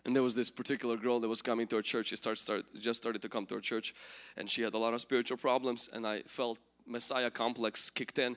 And 0.04 0.16
there 0.16 0.24
was 0.24 0.34
this 0.34 0.50
particular 0.50 0.98
girl 0.98 1.20
that 1.20 1.28
was 1.28 1.44
coming 1.44 1.68
to 1.68 1.76
our 1.76 1.84
church. 1.84 2.08
She 2.08 2.16
start, 2.16 2.40
start, 2.40 2.66
just 2.80 3.00
started 3.00 3.22
to 3.22 3.30
come 3.30 3.46
to 3.46 3.54
our 3.54 3.62
church 3.62 3.94
and 4.36 4.50
she 4.50 4.64
had 4.64 4.74
a 4.74 4.80
lot 4.80 4.96
of 4.96 5.02
spiritual 5.02 5.38
problems 5.38 5.88
and 5.94 6.08
I 6.08 6.22
felt 6.22 6.58
Messiah 6.88 7.30
complex 7.30 7.92
kicked 7.92 8.18
in. 8.18 8.36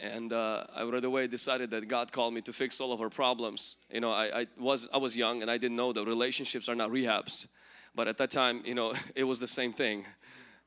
And 0.00 0.32
uh, 0.32 0.66
I 0.76 0.84
right 0.84 1.02
away 1.02 1.26
decided 1.26 1.70
that 1.70 1.88
God 1.88 2.12
called 2.12 2.32
me 2.32 2.42
to 2.42 2.52
fix 2.52 2.80
all 2.80 2.92
of 2.92 3.00
her 3.00 3.10
problems. 3.10 3.78
You 3.92 4.02
know, 4.02 4.12
I, 4.12 4.42
I, 4.42 4.46
was, 4.56 4.88
I 4.94 4.98
was 4.98 5.16
young 5.16 5.42
and 5.42 5.50
I 5.50 5.58
didn't 5.58 5.76
know 5.76 5.92
that 5.92 6.06
relationships 6.06 6.68
are 6.68 6.76
not 6.76 6.90
rehabs. 6.90 7.48
But 7.92 8.06
at 8.06 8.18
that 8.18 8.30
time, 8.30 8.62
you 8.64 8.76
know, 8.76 8.94
it 9.16 9.24
was 9.24 9.40
the 9.40 9.48
same 9.48 9.72
thing. 9.72 10.04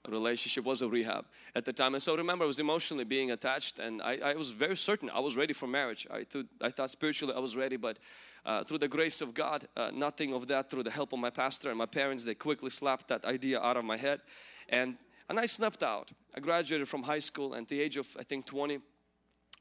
Relationship 0.10 0.66
was 0.66 0.82
a 0.82 0.88
rehab 0.88 1.26
at 1.56 1.64
the 1.64 1.74
time. 1.74 1.94
And 1.94 2.02
so 2.02 2.18
remember, 2.18 2.44
I 2.44 2.48
was 2.48 2.60
emotionally 2.60 3.04
being 3.04 3.30
attached 3.30 3.78
and 3.78 4.02
I, 4.02 4.18
I 4.24 4.34
was 4.34 4.52
very 4.52 4.76
certain 4.76 5.12
I 5.12 5.20
was 5.20 5.38
ready 5.38 5.54
for 5.54 5.68
marriage. 5.68 6.08
I, 6.10 6.24
thought, 6.24 6.48
I 6.60 6.70
thought 6.70 6.90
spiritually 6.90 7.36
I 7.36 7.40
was 7.40 7.56
ready, 7.56 7.78
but 7.78 8.00
uh, 8.44 8.64
through 8.64 8.80
the 8.80 8.88
grace 8.88 9.22
of 9.22 9.36
God, 9.36 9.68
uh, 9.78 9.92
nothing 9.94 10.34
of 10.34 10.48
that, 10.48 10.72
through 10.72 10.84
the 10.84 10.92
help 10.92 11.14
of 11.14 11.20
my 11.20 11.30
pastor 11.30 11.70
and 11.70 11.78
my 11.78 11.86
parents, 11.86 12.26
they 12.26 12.34
quickly 12.34 12.72
slapped 12.72 13.10
that 13.10 13.26
idea 13.26 13.62
out 13.62 13.78
of 13.78 13.86
my 13.86 13.98
head. 13.98 14.22
And, 14.70 14.98
and 15.30 15.40
I 15.40 15.46
snapped 15.46 15.84
out. 15.84 16.10
I 16.36 16.40
graduated 16.40 16.90
from 16.90 17.04
high 17.04 17.20
school 17.20 17.54
at 17.54 17.68
the 17.68 17.80
age 17.80 17.98
of, 17.98 18.08
I 18.20 18.24
think, 18.24 18.48
20, 18.48 18.80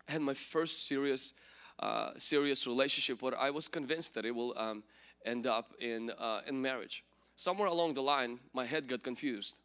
I 0.08 0.12
had 0.12 0.22
my 0.22 0.34
first 0.34 0.86
serious, 0.88 1.34
uh, 1.78 2.12
serious 2.16 2.66
relationship 2.66 3.20
where 3.20 3.38
I 3.38 3.50
was 3.50 3.68
convinced 3.68 4.14
that 4.14 4.24
it 4.24 4.34
will 4.34 4.54
um, 4.56 4.84
end 5.26 5.46
up 5.46 5.74
in, 5.78 6.10
uh, 6.18 6.40
in 6.46 6.62
marriage. 6.62 7.04
Somewhere 7.36 7.68
along 7.68 7.94
the 7.94 8.02
line, 8.02 8.38
my 8.54 8.64
head 8.64 8.88
got 8.88 9.02
confused. 9.02 9.58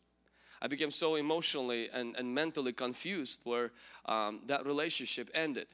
I 0.66 0.68
became 0.68 0.90
so 0.90 1.14
emotionally 1.14 1.90
and, 1.94 2.16
and 2.16 2.34
mentally 2.34 2.74
confused 2.74 3.42
where 3.44 3.72
um, 4.08 4.40
that 4.48 4.66
relationship 4.66 5.30
ended. 5.32 5.68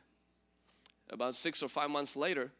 About 1.09 1.33
six 1.33 1.63
or 1.63 1.69
five 1.69 1.89
months 1.89 2.17
later, 2.17 2.51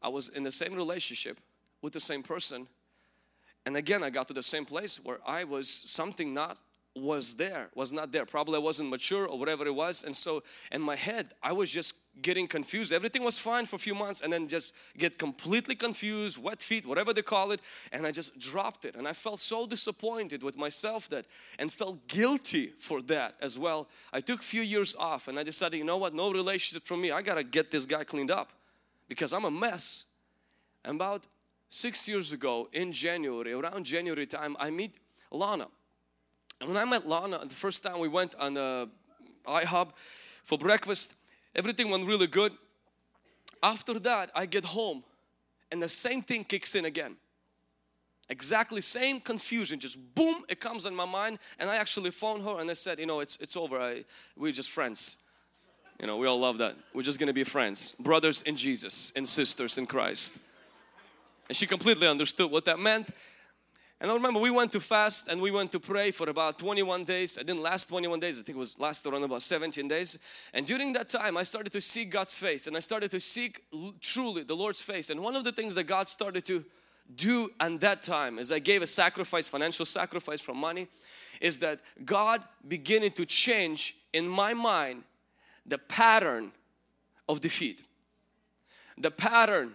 I 0.00 0.08
was 0.08 0.30
in 0.30 0.44
the 0.44 0.50
same 0.50 0.72
relationship 0.72 1.36
with 1.82 1.92
the 1.92 2.00
same 2.00 2.22
person. 2.22 2.68
And 3.66 3.76
again, 3.76 4.02
I 4.02 4.08
got 4.08 4.28
to 4.28 4.32
the 4.32 4.42
same 4.42 4.64
place 4.64 4.98
where 5.04 5.18
I 5.26 5.44
was 5.44 5.68
something 5.68 6.32
not 6.32 6.56
was 7.00 7.36
there 7.36 7.68
was 7.74 7.92
not 7.92 8.12
there. 8.12 8.26
Probably 8.26 8.56
I 8.56 8.58
wasn't 8.58 8.90
mature 8.90 9.26
or 9.26 9.38
whatever 9.38 9.66
it 9.66 9.74
was. 9.74 10.04
And 10.04 10.14
so 10.14 10.42
in 10.72 10.82
my 10.82 10.96
head 10.96 11.32
I 11.42 11.52
was 11.52 11.70
just 11.70 11.94
getting 12.22 12.46
confused. 12.46 12.92
Everything 12.92 13.24
was 13.24 13.38
fine 13.38 13.66
for 13.66 13.76
a 13.76 13.78
few 13.78 13.94
months 13.94 14.20
and 14.20 14.32
then 14.32 14.48
just 14.48 14.74
get 14.96 15.18
completely 15.18 15.74
confused 15.74 16.42
wet 16.42 16.62
feet 16.62 16.86
whatever 16.86 17.12
they 17.12 17.22
call 17.22 17.52
it. 17.52 17.60
And 17.92 18.06
I 18.06 18.12
just 18.12 18.38
dropped 18.38 18.84
it. 18.84 18.96
And 18.96 19.06
I 19.06 19.12
felt 19.12 19.40
so 19.40 19.66
disappointed 19.66 20.42
with 20.42 20.56
myself 20.56 21.08
that 21.10 21.26
and 21.58 21.72
felt 21.72 22.06
guilty 22.08 22.66
for 22.78 23.00
that 23.02 23.36
as 23.40 23.58
well. 23.58 23.88
I 24.12 24.20
took 24.20 24.40
a 24.40 24.44
few 24.44 24.62
years 24.62 24.94
off 24.96 25.28
and 25.28 25.38
I 25.38 25.42
decided 25.42 25.78
you 25.78 25.84
know 25.84 25.98
what? 25.98 26.14
No 26.14 26.32
relationship 26.32 26.82
for 26.82 26.96
me. 26.96 27.10
I 27.10 27.22
gotta 27.22 27.44
get 27.44 27.70
this 27.70 27.86
guy 27.86 28.04
cleaned 28.04 28.30
up 28.30 28.52
because 29.08 29.32
I'm 29.32 29.44
a 29.44 29.50
mess. 29.50 30.04
And 30.84 30.96
about 30.96 31.26
six 31.68 32.08
years 32.08 32.32
ago 32.32 32.68
in 32.72 32.92
January 32.92 33.52
around 33.52 33.84
January 33.84 34.26
time 34.26 34.56
I 34.58 34.70
meet 34.70 34.94
Lana 35.30 35.68
and 36.60 36.68
when 36.68 36.76
I 36.76 36.84
met 36.84 37.06
Lana, 37.06 37.38
the 37.38 37.54
first 37.54 37.82
time 37.82 38.00
we 38.00 38.08
went 38.08 38.34
on 38.36 38.54
the 38.54 38.88
IHOP 39.46 39.90
for 40.44 40.58
breakfast, 40.58 41.14
everything 41.54 41.90
went 41.90 42.06
really 42.06 42.26
good. 42.26 42.52
After 43.62 43.98
that, 44.00 44.30
I 44.34 44.46
get 44.46 44.64
home 44.64 45.04
and 45.70 45.82
the 45.82 45.88
same 45.88 46.22
thing 46.22 46.44
kicks 46.44 46.74
in 46.74 46.84
again. 46.84 47.16
Exactly 48.30 48.80
same 48.80 49.20
confusion, 49.20 49.78
just 49.78 50.14
boom, 50.14 50.44
it 50.48 50.60
comes 50.60 50.84
in 50.84 50.94
my 50.94 51.06
mind. 51.06 51.38
And 51.58 51.70
I 51.70 51.76
actually 51.76 52.10
phoned 52.10 52.42
her 52.42 52.60
and 52.60 52.70
I 52.70 52.74
said, 52.74 52.98
you 52.98 53.06
know, 53.06 53.20
it's, 53.20 53.36
it's 53.36 53.56
over, 53.56 53.78
I, 53.78 54.04
we're 54.36 54.52
just 54.52 54.70
friends. 54.70 55.18
You 56.00 56.06
know, 56.06 56.16
we 56.16 56.26
all 56.26 56.38
love 56.38 56.58
that. 56.58 56.76
We're 56.94 57.02
just 57.02 57.18
gonna 57.18 57.32
be 57.32 57.44
friends, 57.44 57.92
brothers 57.92 58.42
in 58.42 58.54
Jesus 58.54 59.12
and 59.16 59.26
sisters 59.26 59.78
in 59.78 59.86
Christ. 59.86 60.40
And 61.48 61.56
she 61.56 61.66
completely 61.66 62.06
understood 62.06 62.50
what 62.50 62.66
that 62.66 62.78
meant. 62.78 63.08
And 64.00 64.10
I 64.10 64.14
remember 64.14 64.38
we 64.38 64.50
went 64.50 64.70
to 64.72 64.80
fast 64.80 65.26
and 65.28 65.40
we 65.40 65.50
went 65.50 65.72
to 65.72 65.80
pray 65.80 66.12
for 66.12 66.30
about 66.30 66.58
21 66.58 67.02
days. 67.02 67.36
It 67.36 67.48
didn't 67.48 67.62
last 67.62 67.88
21 67.88 68.20
days, 68.20 68.38
I 68.38 68.42
think 68.44 68.56
it 68.56 68.60
was 68.60 68.78
last 68.78 69.04
around 69.06 69.24
about 69.24 69.42
17 69.42 69.88
days. 69.88 70.20
And 70.54 70.66
during 70.66 70.92
that 70.92 71.08
time, 71.08 71.36
I 71.36 71.42
started 71.42 71.72
to 71.72 71.80
seek 71.80 72.10
God's 72.10 72.34
face 72.34 72.68
and 72.68 72.76
I 72.76 72.80
started 72.80 73.10
to 73.10 73.18
seek 73.18 73.64
truly 74.00 74.44
the 74.44 74.54
Lord's 74.54 74.82
face. 74.82 75.10
And 75.10 75.20
one 75.20 75.34
of 75.34 75.42
the 75.42 75.50
things 75.50 75.74
that 75.74 75.84
God 75.84 76.06
started 76.06 76.44
to 76.46 76.64
do 77.12 77.50
at 77.58 77.80
that 77.80 78.02
time 78.02 78.38
is 78.38 78.52
I 78.52 78.60
gave 78.60 78.82
a 78.82 78.86
sacrifice, 78.86 79.48
financial 79.48 79.86
sacrifice 79.86 80.40
from 80.40 80.58
money, 80.58 80.86
is 81.40 81.58
that 81.58 81.80
God 82.04 82.42
beginning 82.66 83.12
to 83.12 83.26
change 83.26 83.96
in 84.12 84.28
my 84.28 84.54
mind 84.54 85.02
the 85.66 85.78
pattern 85.78 86.52
of 87.28 87.40
defeat. 87.40 87.82
The 88.96 89.10
pattern 89.10 89.74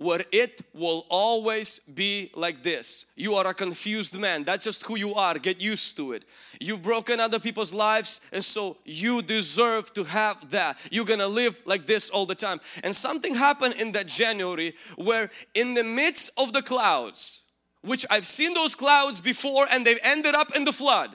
where 0.00 0.24
it 0.32 0.62
will 0.72 1.04
always 1.10 1.78
be 1.80 2.30
like 2.34 2.62
this. 2.62 3.12
You 3.16 3.34
are 3.34 3.46
a 3.46 3.52
confused 3.52 4.18
man. 4.18 4.44
That's 4.44 4.64
just 4.64 4.82
who 4.84 4.96
you 4.96 5.14
are. 5.14 5.38
Get 5.38 5.60
used 5.60 5.94
to 5.98 6.14
it. 6.14 6.24
You've 6.58 6.80
broken 6.80 7.20
other 7.20 7.38
people's 7.38 7.74
lives 7.74 8.22
and 8.32 8.42
so 8.42 8.78
you 8.86 9.20
deserve 9.20 9.92
to 9.92 10.04
have 10.04 10.52
that. 10.52 10.78
You're 10.90 11.04
gonna 11.04 11.26
live 11.26 11.60
like 11.66 11.84
this 11.84 12.08
all 12.08 12.24
the 12.24 12.34
time. 12.34 12.62
And 12.82 12.96
something 12.96 13.34
happened 13.34 13.74
in 13.74 13.92
that 13.92 14.08
January 14.08 14.74
where 14.96 15.28
in 15.52 15.74
the 15.74 15.84
midst 15.84 16.30
of 16.38 16.54
the 16.54 16.62
clouds, 16.62 17.42
which 17.82 18.06
I've 18.10 18.26
seen 18.26 18.54
those 18.54 18.74
clouds 18.74 19.20
before 19.20 19.66
and 19.70 19.86
they've 19.86 19.98
ended 20.02 20.34
up 20.34 20.56
in 20.56 20.64
the 20.64 20.72
flood. 20.72 21.10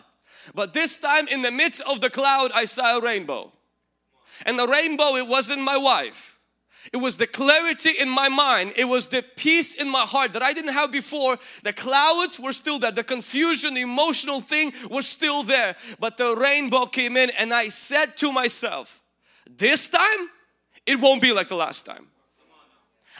But 0.53 0.75
this 0.75 0.99
time 0.99 1.27
in 1.27 1.41
the 1.41 1.51
midst 1.51 1.81
of 1.89 2.01
the 2.01 2.11
cloud 2.11 2.51
I 2.53 2.65
saw 2.65 2.99
a 2.99 3.01
rainbow. 3.01 3.51
And 4.45 4.59
the 4.59 4.67
rainbow 4.67 5.15
it 5.15 5.27
wasn't 5.27 5.63
my 5.63 5.77
wife 5.77 6.34
it 6.93 6.97
was 6.97 7.17
the 7.17 7.27
clarity 7.27 7.91
in 7.99 8.09
my 8.09 8.29
mind. 8.29 8.73
It 8.77 8.85
was 8.85 9.07
the 9.07 9.23
peace 9.23 9.75
in 9.75 9.89
my 9.89 10.01
heart 10.01 10.33
that 10.33 10.43
I 10.43 10.53
didn't 10.53 10.73
have 10.73 10.91
before. 10.91 11.37
The 11.63 11.73
clouds 11.73 12.39
were 12.39 12.53
still 12.53 12.79
there. 12.79 12.91
The 12.91 13.03
confusion, 13.03 13.73
the 13.73 13.81
emotional 13.81 14.39
thing 14.39 14.71
was 14.89 15.07
still 15.07 15.43
there. 15.43 15.75
But 15.99 16.17
the 16.17 16.35
rainbow 16.39 16.85
came 16.85 17.17
in 17.17 17.31
and 17.39 17.53
I 17.53 17.69
said 17.69 18.17
to 18.17 18.31
myself, 18.31 19.01
this 19.57 19.89
time 19.89 20.29
it 20.85 20.99
won't 20.99 21.21
be 21.21 21.31
like 21.33 21.47
the 21.47 21.55
last 21.55 21.85
time. 21.85 22.07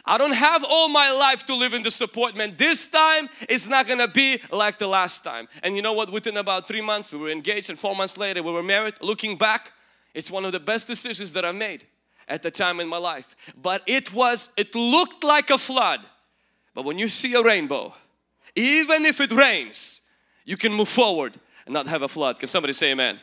I 0.07 0.19
don't 0.19 0.36
have 0.36 0.63
all 0.69 0.88
my 0.89 1.12
life 1.12 1.48
to 1.48 1.55
live 1.55 1.74
in 1.74 1.81
disappointment. 1.81 2.60
This 2.60 2.88
time 2.88 3.27
it's 3.50 3.67
not 3.67 3.88
gonna 3.88 4.07
be 4.07 4.39
like 4.51 4.77
the 4.77 4.88
last 4.88 5.24
time. 5.24 5.48
And 5.63 5.75
you 5.75 5.81
know 5.81 5.93
what? 5.93 6.12
Within 6.12 6.38
about 6.38 6.67
three 6.67 6.81
months 6.81 7.12
we 7.12 7.17
were 7.17 7.29
engaged 7.29 7.72
and 7.72 7.79
four 7.79 7.95
months 7.95 8.15
later 8.15 8.43
we 8.43 8.51
were 8.51 8.62
married. 8.62 8.93
Looking 9.01 9.36
back, 9.36 9.72
it's 10.13 10.29
one 10.29 10.45
of 10.45 10.51
the 10.51 10.60
best 10.60 10.86
decisions 10.86 11.34
that 11.34 11.43
I've 11.43 11.55
made 11.55 11.86
at 12.27 12.44
the 12.44 12.51
time 12.51 12.79
in 12.79 12.88
my 12.88 12.98
life. 12.98 13.36
But 13.62 13.84
it 13.86 14.13
was, 14.13 14.53
it 14.58 14.75
looked 14.75 15.24
like 15.24 15.50
a 15.50 15.58
flood. 15.58 16.01
But 16.74 16.86
when 16.86 17.00
you 17.00 17.08
see 17.08 17.34
a 17.36 17.44
rainbow, 17.44 17.94
even 18.55 19.05
if 19.05 19.20
it 19.22 19.32
rains, 19.32 20.10
you 20.44 20.58
can 20.58 20.74
move 20.74 20.89
forward 20.89 21.38
and 21.65 21.74
not 21.74 21.88
have 21.88 22.01
a 22.01 22.08
flood. 22.08 22.39
Can 22.39 22.48
somebody 22.48 22.74
say 22.74 22.91
amen? 22.91 23.20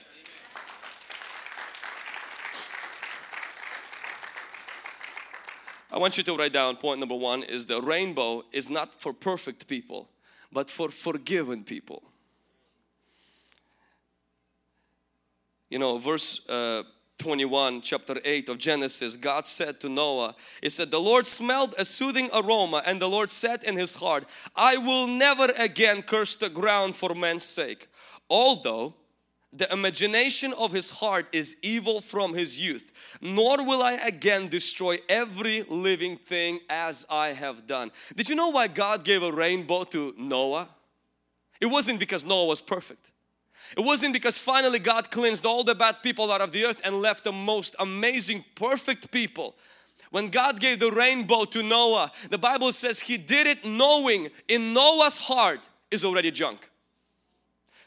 I 5.92 5.98
want 5.98 6.16
you 6.16 6.24
to 6.24 6.36
write 6.36 6.54
down 6.54 6.76
point 6.76 7.00
number 7.00 7.14
one 7.14 7.42
is 7.42 7.66
the 7.66 7.82
rainbow 7.82 8.44
is 8.50 8.70
not 8.70 9.00
for 9.00 9.12
perfect 9.12 9.68
people, 9.68 10.08
but 10.50 10.70
for 10.70 10.88
forgiven 10.88 11.62
people. 11.62 12.02
You 15.68 15.78
know, 15.78 15.98
verse 15.98 16.48
uh, 16.48 16.84
21 17.18 17.80
chapter 17.82 18.16
8 18.24 18.48
of 18.48 18.58
Genesis 18.58 19.16
God 19.16 19.46
said 19.46 19.80
to 19.80 19.88
Noah 19.88 20.34
he 20.60 20.68
said 20.68 20.90
the 20.90 21.00
Lord 21.00 21.26
smelled 21.26 21.74
a 21.78 21.84
soothing 21.84 22.28
aroma 22.34 22.82
and 22.84 23.00
the 23.00 23.08
Lord 23.08 23.30
said 23.30 23.62
in 23.62 23.76
his 23.76 23.96
heart 23.96 24.24
I 24.56 24.76
will 24.76 25.06
never 25.06 25.52
again 25.56 26.02
curse 26.02 26.34
the 26.34 26.48
ground 26.48 26.96
for 26.96 27.14
man's 27.14 27.44
sake 27.44 27.86
although 28.28 28.94
the 29.52 29.70
imagination 29.72 30.54
of 30.58 30.72
his 30.72 30.90
heart 30.90 31.26
is 31.32 31.58
evil 31.62 32.00
from 32.00 32.34
his 32.34 32.60
youth 32.60 32.92
nor 33.20 33.64
will 33.64 33.82
I 33.82 33.92
again 33.92 34.48
destroy 34.48 34.98
every 35.08 35.62
living 35.68 36.16
thing 36.16 36.58
as 36.68 37.06
I 37.08 37.28
have 37.28 37.66
done. 37.68 37.92
Did 38.16 38.28
you 38.28 38.34
know 38.34 38.48
why 38.48 38.66
God 38.66 39.04
gave 39.04 39.22
a 39.22 39.30
rainbow 39.30 39.84
to 39.84 40.12
Noah? 40.18 40.68
It 41.60 41.66
wasn't 41.66 42.00
because 42.00 42.24
Noah 42.24 42.46
was 42.46 42.60
perfect 42.60 43.11
it 43.76 43.80
wasn't 43.80 44.12
because 44.12 44.36
finally 44.36 44.78
God 44.78 45.10
cleansed 45.10 45.46
all 45.46 45.64
the 45.64 45.74
bad 45.74 46.02
people 46.02 46.30
out 46.30 46.40
of 46.40 46.52
the 46.52 46.64
earth 46.64 46.80
and 46.84 47.00
left 47.00 47.24
the 47.24 47.32
most 47.32 47.76
amazing, 47.78 48.44
perfect 48.54 49.10
people. 49.10 49.54
When 50.10 50.28
God 50.28 50.60
gave 50.60 50.78
the 50.78 50.90
rainbow 50.90 51.44
to 51.44 51.62
Noah, 51.62 52.12
the 52.28 52.38
Bible 52.38 52.72
says 52.72 53.00
he 53.00 53.16
did 53.16 53.46
it 53.46 53.64
knowing 53.64 54.28
in 54.46 54.74
Noah's 54.74 55.18
heart 55.18 55.68
is 55.90 56.04
already 56.04 56.30
junk. 56.30 56.68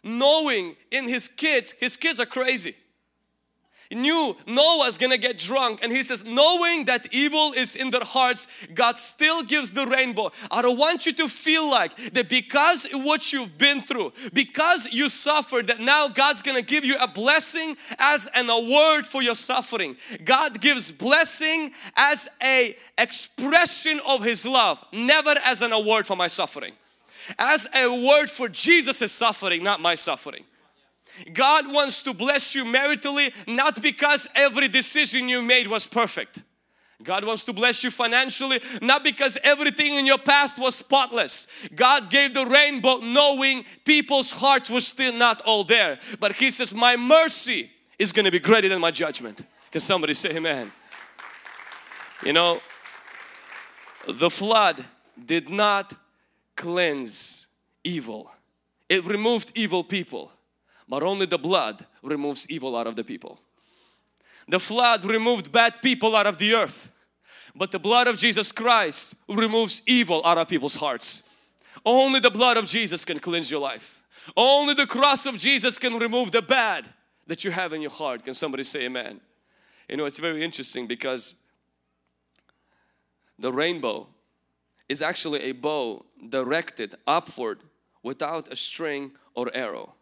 Knowing 0.03 0.75
in 0.91 1.07
his 1.07 1.27
kids, 1.27 1.73
his 1.73 1.97
kids 1.97 2.19
are 2.19 2.25
crazy. 2.25 2.75
Knew 3.91 4.35
Noah's 4.47 4.97
gonna 4.97 5.17
get 5.17 5.37
drunk 5.37 5.79
and 5.83 5.91
he 5.91 6.01
says 6.01 6.25
knowing 6.25 6.85
that 6.85 7.07
evil 7.11 7.53
is 7.53 7.75
in 7.75 7.91
their 7.91 8.03
hearts 8.03 8.47
God 8.73 8.97
still 8.97 9.43
gives 9.43 9.71
the 9.71 9.85
rainbow. 9.85 10.31
I 10.49 10.61
don't 10.61 10.77
want 10.77 11.05
you 11.05 11.13
to 11.13 11.27
feel 11.27 11.69
like 11.69 11.95
that 12.13 12.29
because 12.29 12.87
what 12.93 13.31
you've 13.31 13.57
been 13.57 13.81
through 13.81 14.13
because 14.33 14.91
you 14.91 15.09
suffered 15.09 15.67
that 15.67 15.79
now 15.79 16.07
God's 16.07 16.41
gonna 16.41 16.61
give 16.61 16.83
you 16.83 16.95
a 16.99 17.07
blessing 17.07 17.77
as 17.99 18.27
an 18.35 18.49
award 18.49 19.05
for 19.05 19.21
your 19.21 19.35
suffering. 19.35 19.97
God 20.23 20.61
gives 20.61 20.91
blessing 20.91 21.71
as 21.95 22.27
a 22.41 22.75
expression 22.97 23.99
of 24.07 24.23
his 24.23 24.45
love 24.45 24.83
never 24.91 25.35
as 25.45 25.61
an 25.61 25.71
award 25.71 26.07
for 26.07 26.15
my 26.15 26.27
suffering. 26.27 26.73
As 27.37 27.67
a 27.75 27.87
word 27.87 28.29
for 28.29 28.49
Jesus' 28.49 29.11
suffering 29.11 29.63
not 29.63 29.79
my 29.79 29.95
suffering 29.95 30.45
God 31.33 31.71
wants 31.71 32.03
to 32.03 32.13
bless 32.13 32.55
you 32.55 32.65
maritally 32.65 33.33
not 33.47 33.81
because 33.81 34.27
every 34.35 34.67
decision 34.67 35.29
you 35.29 35.41
made 35.41 35.67
was 35.67 35.87
perfect 35.87 36.43
God 37.03 37.25
wants 37.25 37.43
to 37.45 37.53
bless 37.53 37.83
you 37.83 37.91
financially, 37.91 38.59
not 38.81 39.03
because 39.03 39.37
everything 39.43 39.95
in 39.95 40.05
your 40.05 40.17
past 40.17 40.57
was 40.57 40.75
spotless. 40.75 41.47
God 41.75 42.09
gave 42.09 42.33
the 42.33 42.45
rainbow 42.45 42.97
knowing 42.97 43.65
people's 43.83 44.31
hearts 44.31 44.71
were 44.71 44.79
still 44.79 45.13
not 45.13 45.41
all 45.41 45.63
there. 45.63 45.99
But 46.19 46.33
He 46.33 46.49
says, 46.49 46.73
My 46.73 46.95
mercy 46.95 47.69
is 47.99 48.11
going 48.11 48.25
to 48.25 48.31
be 48.31 48.39
greater 48.39 48.69
than 48.69 48.79
my 48.79 48.91
judgment. 48.91 49.45
Can 49.71 49.81
somebody 49.81 50.13
say 50.13 50.37
amen? 50.37 50.71
You 52.23 52.33
know, 52.33 52.59
the 54.07 54.29
flood 54.29 54.83
did 55.23 55.49
not 55.49 55.93
cleanse 56.55 57.47
evil, 57.83 58.31
it 58.87 59.03
removed 59.05 59.51
evil 59.55 59.83
people, 59.83 60.31
but 60.87 61.03
only 61.03 61.25
the 61.25 61.37
blood 61.37 61.85
removes 62.03 62.49
evil 62.49 62.75
out 62.75 62.87
of 62.87 62.95
the 62.95 63.03
people. 63.03 63.39
The 64.47 64.59
flood 64.59 65.05
removed 65.05 65.51
bad 65.51 65.81
people 65.81 66.15
out 66.15 66.27
of 66.27 66.37
the 66.37 66.53
earth. 66.53 66.93
But 67.55 67.71
the 67.71 67.79
blood 67.79 68.07
of 68.07 68.17
Jesus 68.17 68.51
Christ 68.51 69.23
removes 69.29 69.81
evil 69.87 70.21
out 70.25 70.37
of 70.37 70.47
people's 70.47 70.75
hearts. 70.75 71.29
Only 71.85 72.19
the 72.19 72.29
blood 72.29 72.57
of 72.57 72.67
Jesus 72.67 73.05
can 73.05 73.19
cleanse 73.19 73.49
your 73.49 73.61
life. 73.61 74.03
Only 74.35 74.73
the 74.73 74.87
cross 74.87 75.25
of 75.25 75.37
Jesus 75.37 75.79
can 75.79 75.97
remove 75.97 76.31
the 76.31 76.41
bad 76.41 76.89
that 77.27 77.43
you 77.43 77.51
have 77.51 77.73
in 77.73 77.81
your 77.81 77.91
heart. 77.91 78.25
Can 78.25 78.33
somebody 78.33 78.63
say 78.63 78.85
amen? 78.85 79.21
You 79.89 79.97
know, 79.97 80.05
it's 80.05 80.19
very 80.19 80.43
interesting 80.43 80.87
because 80.87 81.45
the 83.37 83.53
rainbow 83.53 84.07
is 84.89 85.01
actually 85.01 85.43
a 85.43 85.51
bow 85.53 86.05
directed 86.29 86.95
upward 87.07 87.59
without 88.03 88.51
a 88.51 88.55
string 88.55 89.11
or 89.33 89.49
arrow. 89.53 89.93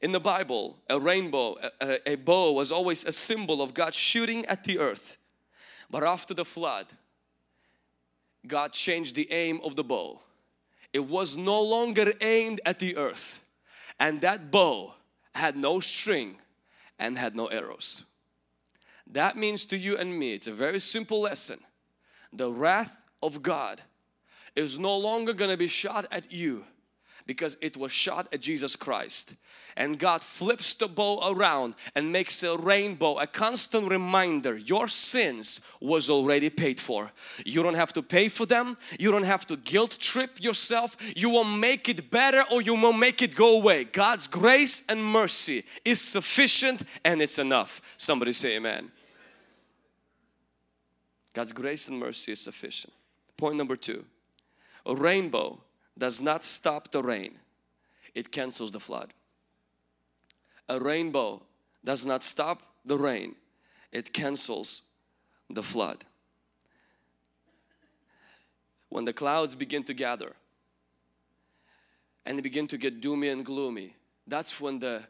In 0.00 0.12
the 0.12 0.20
Bible, 0.20 0.78
a 0.88 1.00
rainbow, 1.00 1.56
a, 1.80 2.12
a, 2.12 2.14
bow 2.14 2.52
was 2.52 2.70
always 2.70 3.04
a 3.04 3.12
symbol 3.12 3.60
of 3.60 3.74
God 3.74 3.94
shooting 3.94 4.46
at 4.46 4.62
the 4.62 4.78
earth. 4.78 5.16
But 5.90 6.04
after 6.04 6.34
the 6.34 6.44
flood, 6.44 6.86
God 8.46 8.72
changed 8.72 9.16
the 9.16 9.30
aim 9.32 9.60
of 9.64 9.74
the 9.74 9.82
bow. 9.82 10.20
It 10.92 11.00
was 11.00 11.36
no 11.36 11.60
longer 11.60 12.12
aimed 12.20 12.60
at 12.64 12.78
the 12.78 12.96
earth, 12.96 13.44
and 13.98 14.20
that 14.20 14.50
bow 14.50 14.94
had 15.34 15.56
no 15.56 15.80
string 15.80 16.36
and 16.98 17.18
had 17.18 17.34
no 17.34 17.46
arrows. 17.46 18.04
That 19.06 19.36
means 19.36 19.66
to 19.66 19.76
you 19.76 19.96
and 19.96 20.16
me, 20.16 20.34
it's 20.34 20.46
a 20.46 20.52
very 20.52 20.78
simple 20.78 21.20
lesson. 21.20 21.58
The 22.32 22.50
wrath 22.50 23.02
of 23.22 23.42
God 23.42 23.80
is 24.54 24.78
no 24.78 24.96
longer 24.96 25.32
going 25.32 25.50
to 25.50 25.56
be 25.56 25.66
shot 25.66 26.06
at 26.12 26.30
you 26.30 26.64
because 27.26 27.56
it 27.60 27.76
was 27.76 27.90
shot 27.90 28.28
at 28.32 28.40
Jesus 28.40 28.76
Christ 28.76 29.36
and 29.78 29.96
God 29.96 30.24
flips 30.24 30.74
the 30.74 30.88
bow 30.88 31.32
around 31.32 31.76
and 31.94 32.12
makes 32.12 32.42
a 32.42 32.58
rainbow 32.58 33.16
a 33.18 33.28
constant 33.28 33.88
reminder 33.88 34.56
your 34.56 34.88
sins 34.88 35.64
was 35.80 36.10
already 36.10 36.50
paid 36.50 36.80
for. 36.80 37.12
You 37.46 37.62
don't 37.62 37.76
have 37.76 37.92
to 37.92 38.02
pay 38.02 38.28
for 38.28 38.44
them. 38.44 38.76
You 38.98 39.12
don't 39.12 39.22
have 39.22 39.46
to 39.46 39.56
guilt 39.56 39.96
trip 40.00 40.42
yourself. 40.42 40.96
You 41.16 41.30
will 41.30 41.44
make 41.44 41.88
it 41.88 42.10
better 42.10 42.42
or 42.50 42.60
you 42.60 42.74
will 42.74 42.92
make 42.92 43.22
it 43.22 43.36
go 43.36 43.54
away. 43.54 43.84
God's 43.84 44.26
grace 44.26 44.84
and 44.88 45.02
mercy 45.02 45.62
is 45.84 46.00
sufficient 46.00 46.82
and 47.04 47.22
it's 47.22 47.38
enough. 47.38 47.80
Somebody 47.96 48.32
say 48.32 48.56
amen. 48.56 48.90
God's 51.34 51.52
grace 51.52 51.86
and 51.86 52.00
mercy 52.00 52.32
is 52.32 52.40
sufficient. 52.40 52.92
Point 53.36 53.54
number 53.54 53.76
two. 53.76 54.04
A 54.84 54.96
rainbow 54.96 55.60
does 55.96 56.20
not 56.20 56.44
stop 56.44 56.90
the 56.90 57.00
rain. 57.00 57.38
It 58.12 58.32
cancels 58.32 58.72
the 58.72 58.80
flood 58.80 59.14
a 60.68 60.78
rainbow 60.78 61.42
does 61.84 62.04
not 62.04 62.22
stop 62.22 62.62
the 62.84 62.98
rain, 62.98 63.34
it 63.92 64.12
cancels 64.12 64.88
the 65.48 65.62
flood. 65.62 66.04
When 68.88 69.04
the 69.04 69.12
clouds 69.12 69.54
begin 69.54 69.82
to 69.84 69.94
gather 69.94 70.34
and 72.24 72.38
they 72.38 72.42
begin 72.42 72.66
to 72.68 72.78
get 72.78 73.00
doomy 73.00 73.32
and 73.32 73.44
gloomy, 73.44 73.94
that's 74.26 74.60
when 74.60 74.78
the 74.78 75.06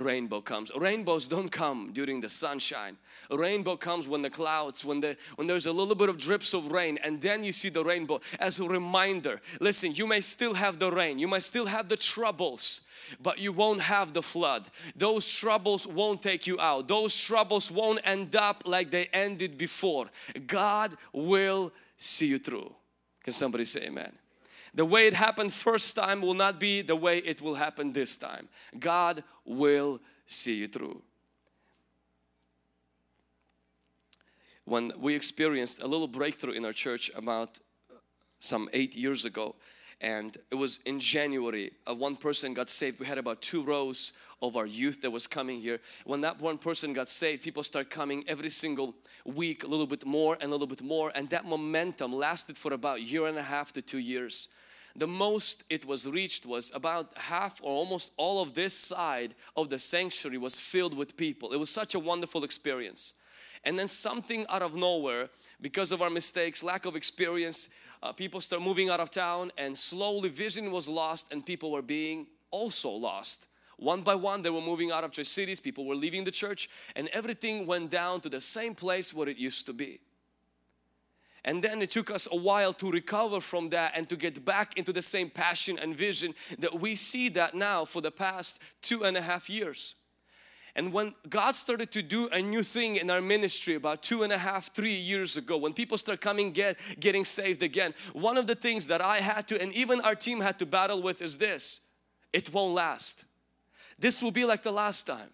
rainbow 0.00 0.40
comes. 0.40 0.70
Rainbows 0.76 1.28
don't 1.28 1.50
come 1.50 1.90
during 1.92 2.20
the 2.20 2.28
sunshine. 2.28 2.96
A 3.30 3.36
rainbow 3.36 3.76
comes 3.76 4.06
when 4.08 4.22
the 4.22 4.30
clouds, 4.30 4.84
when 4.84 5.00
the 5.00 5.16
when 5.36 5.46
there's 5.46 5.66
a 5.66 5.72
little 5.72 5.94
bit 5.94 6.08
of 6.08 6.18
drips 6.18 6.54
of 6.54 6.72
rain 6.72 6.98
and 7.02 7.20
then 7.20 7.44
you 7.44 7.52
see 7.52 7.68
the 7.68 7.84
rainbow 7.84 8.20
as 8.38 8.60
a 8.60 8.68
reminder. 8.68 9.40
Listen, 9.60 9.94
you 9.94 10.06
may 10.06 10.20
still 10.20 10.54
have 10.54 10.78
the 10.78 10.90
rain, 10.90 11.18
you 11.18 11.28
might 11.28 11.42
still 11.42 11.66
have 11.66 11.88
the 11.88 11.96
troubles, 11.96 12.85
but 13.20 13.38
you 13.38 13.52
won't 13.52 13.80
have 13.80 14.12
the 14.12 14.22
flood. 14.22 14.66
Those 14.94 15.30
troubles 15.32 15.86
won't 15.86 16.22
take 16.22 16.46
you 16.46 16.60
out. 16.60 16.88
Those 16.88 17.18
troubles 17.20 17.70
won't 17.70 18.00
end 18.04 18.36
up 18.36 18.62
like 18.66 18.90
they 18.90 19.06
ended 19.12 19.58
before. 19.58 20.06
God 20.46 20.96
will 21.12 21.72
see 21.96 22.28
you 22.28 22.38
through. 22.38 22.74
Can 23.22 23.32
somebody 23.32 23.64
say 23.64 23.86
amen? 23.86 24.12
The 24.74 24.84
way 24.84 25.06
it 25.06 25.14
happened 25.14 25.52
first 25.52 25.96
time 25.96 26.20
will 26.20 26.34
not 26.34 26.60
be 26.60 26.82
the 26.82 26.96
way 26.96 27.18
it 27.18 27.40
will 27.40 27.54
happen 27.54 27.92
this 27.92 28.16
time. 28.16 28.48
God 28.78 29.24
will 29.44 30.00
see 30.26 30.56
you 30.56 30.68
through. 30.68 31.02
When 34.66 34.92
we 34.98 35.14
experienced 35.14 35.80
a 35.80 35.86
little 35.86 36.08
breakthrough 36.08 36.52
in 36.52 36.64
our 36.64 36.72
church 36.72 37.10
about 37.16 37.58
some 38.38 38.68
eight 38.72 38.94
years 38.94 39.24
ago, 39.24 39.54
and 40.00 40.36
it 40.50 40.56
was 40.56 40.80
in 40.84 41.00
January. 41.00 41.72
Uh, 41.88 41.94
one 41.94 42.16
person 42.16 42.54
got 42.54 42.68
saved. 42.68 43.00
We 43.00 43.06
had 43.06 43.18
about 43.18 43.42
two 43.42 43.62
rows 43.62 44.12
of 44.42 44.56
our 44.56 44.66
youth 44.66 45.02
that 45.02 45.10
was 45.10 45.26
coming 45.26 45.60
here. 45.60 45.80
When 46.04 46.20
that 46.20 46.40
one 46.40 46.58
person 46.58 46.92
got 46.92 47.08
saved, 47.08 47.42
people 47.42 47.62
start 47.62 47.90
coming 47.90 48.24
every 48.28 48.50
single 48.50 48.94
week, 49.24 49.64
a 49.64 49.66
little 49.66 49.86
bit 49.86 50.04
more 50.04 50.36
and 50.40 50.44
a 50.44 50.52
little 50.52 50.66
bit 50.66 50.82
more, 50.82 51.10
and 51.14 51.30
that 51.30 51.44
momentum 51.44 52.12
lasted 52.12 52.56
for 52.56 52.72
about 52.72 53.02
year 53.02 53.26
and 53.26 53.38
a 53.38 53.42
half 53.42 53.72
to 53.72 53.82
two 53.82 53.98
years. 53.98 54.48
The 54.94 55.06
most 55.06 55.64
it 55.68 55.84
was 55.84 56.08
reached 56.08 56.46
was 56.46 56.74
about 56.74 57.16
half 57.18 57.60
or 57.62 57.70
almost 57.70 58.12
all 58.16 58.42
of 58.42 58.54
this 58.54 58.72
side 58.72 59.34
of 59.54 59.68
the 59.68 59.78
sanctuary 59.78 60.38
was 60.38 60.58
filled 60.58 60.96
with 60.96 61.16
people. 61.16 61.52
It 61.52 61.58
was 61.58 61.70
such 61.70 61.94
a 61.94 61.98
wonderful 61.98 62.44
experience. 62.44 63.14
And 63.64 63.78
then 63.78 63.88
something 63.88 64.46
out 64.48 64.62
of 64.62 64.76
nowhere, 64.76 65.28
because 65.60 65.92
of 65.92 66.00
our 66.00 66.08
mistakes, 66.08 66.62
lack 66.62 66.86
of 66.86 66.96
experience, 66.96 67.74
uh, 68.06 68.12
people 68.12 68.40
start 68.40 68.62
moving 68.62 68.88
out 68.88 69.00
of 69.00 69.10
town 69.10 69.50
and 69.58 69.76
slowly 69.76 70.28
vision 70.28 70.70
was 70.70 70.88
lost 70.88 71.32
and 71.32 71.44
people 71.44 71.72
were 71.72 71.82
being 71.82 72.26
also 72.52 72.88
lost. 72.88 73.48
One 73.78 74.02
by 74.02 74.14
one 74.14 74.42
they 74.42 74.50
were 74.50 74.60
moving 74.60 74.92
out 74.92 75.02
of 75.02 75.10
church 75.10 75.26
cities, 75.26 75.58
people 75.58 75.84
were 75.84 75.96
leaving 75.96 76.22
the 76.22 76.30
church 76.30 76.68
and 76.94 77.08
everything 77.08 77.66
went 77.66 77.90
down 77.90 78.20
to 78.20 78.28
the 78.28 78.40
same 78.40 78.76
place 78.76 79.12
where 79.12 79.28
it 79.28 79.38
used 79.38 79.66
to 79.66 79.72
be. 79.72 79.98
And 81.44 81.62
then 81.62 81.82
it 81.82 81.90
took 81.90 82.10
us 82.10 82.28
a 82.30 82.36
while 82.36 82.72
to 82.74 82.90
recover 82.90 83.40
from 83.40 83.70
that 83.70 83.96
and 83.96 84.08
to 84.08 84.16
get 84.16 84.44
back 84.44 84.78
into 84.78 84.92
the 84.92 85.02
same 85.02 85.28
passion 85.28 85.76
and 85.76 85.96
vision 85.96 86.32
that 86.60 86.80
we 86.80 86.94
see 86.94 87.28
that 87.30 87.54
now 87.54 87.84
for 87.84 88.00
the 88.00 88.12
past 88.12 88.62
two 88.82 89.04
and 89.04 89.16
a 89.16 89.22
half 89.22 89.50
years. 89.50 89.96
And 90.76 90.92
when 90.92 91.14
God 91.30 91.54
started 91.54 91.90
to 91.92 92.02
do 92.02 92.28
a 92.28 92.42
new 92.42 92.62
thing 92.62 92.96
in 92.96 93.10
our 93.10 93.22
ministry 93.22 93.76
about 93.76 94.02
two 94.02 94.22
and 94.22 94.32
a 94.32 94.36
half, 94.36 94.74
three 94.74 94.94
years 94.94 95.38
ago, 95.38 95.56
when 95.56 95.72
people 95.72 95.96
start 95.96 96.20
coming 96.20 96.52
get 96.52 96.78
getting 97.00 97.24
saved 97.24 97.62
again, 97.62 97.94
one 98.12 98.36
of 98.36 98.46
the 98.46 98.54
things 98.54 98.86
that 98.88 99.00
I 99.00 99.20
had 99.20 99.48
to 99.48 99.60
and 99.60 99.72
even 99.72 100.02
our 100.02 100.14
team 100.14 100.40
had 100.40 100.58
to 100.58 100.66
battle 100.66 101.00
with 101.00 101.22
is 101.22 101.38
this. 101.38 101.88
It 102.30 102.52
won't 102.52 102.74
last. 102.74 103.24
This 103.98 104.22
will 104.22 104.30
be 104.30 104.44
like 104.44 104.62
the 104.62 104.70
last 104.70 105.06
time. 105.06 105.30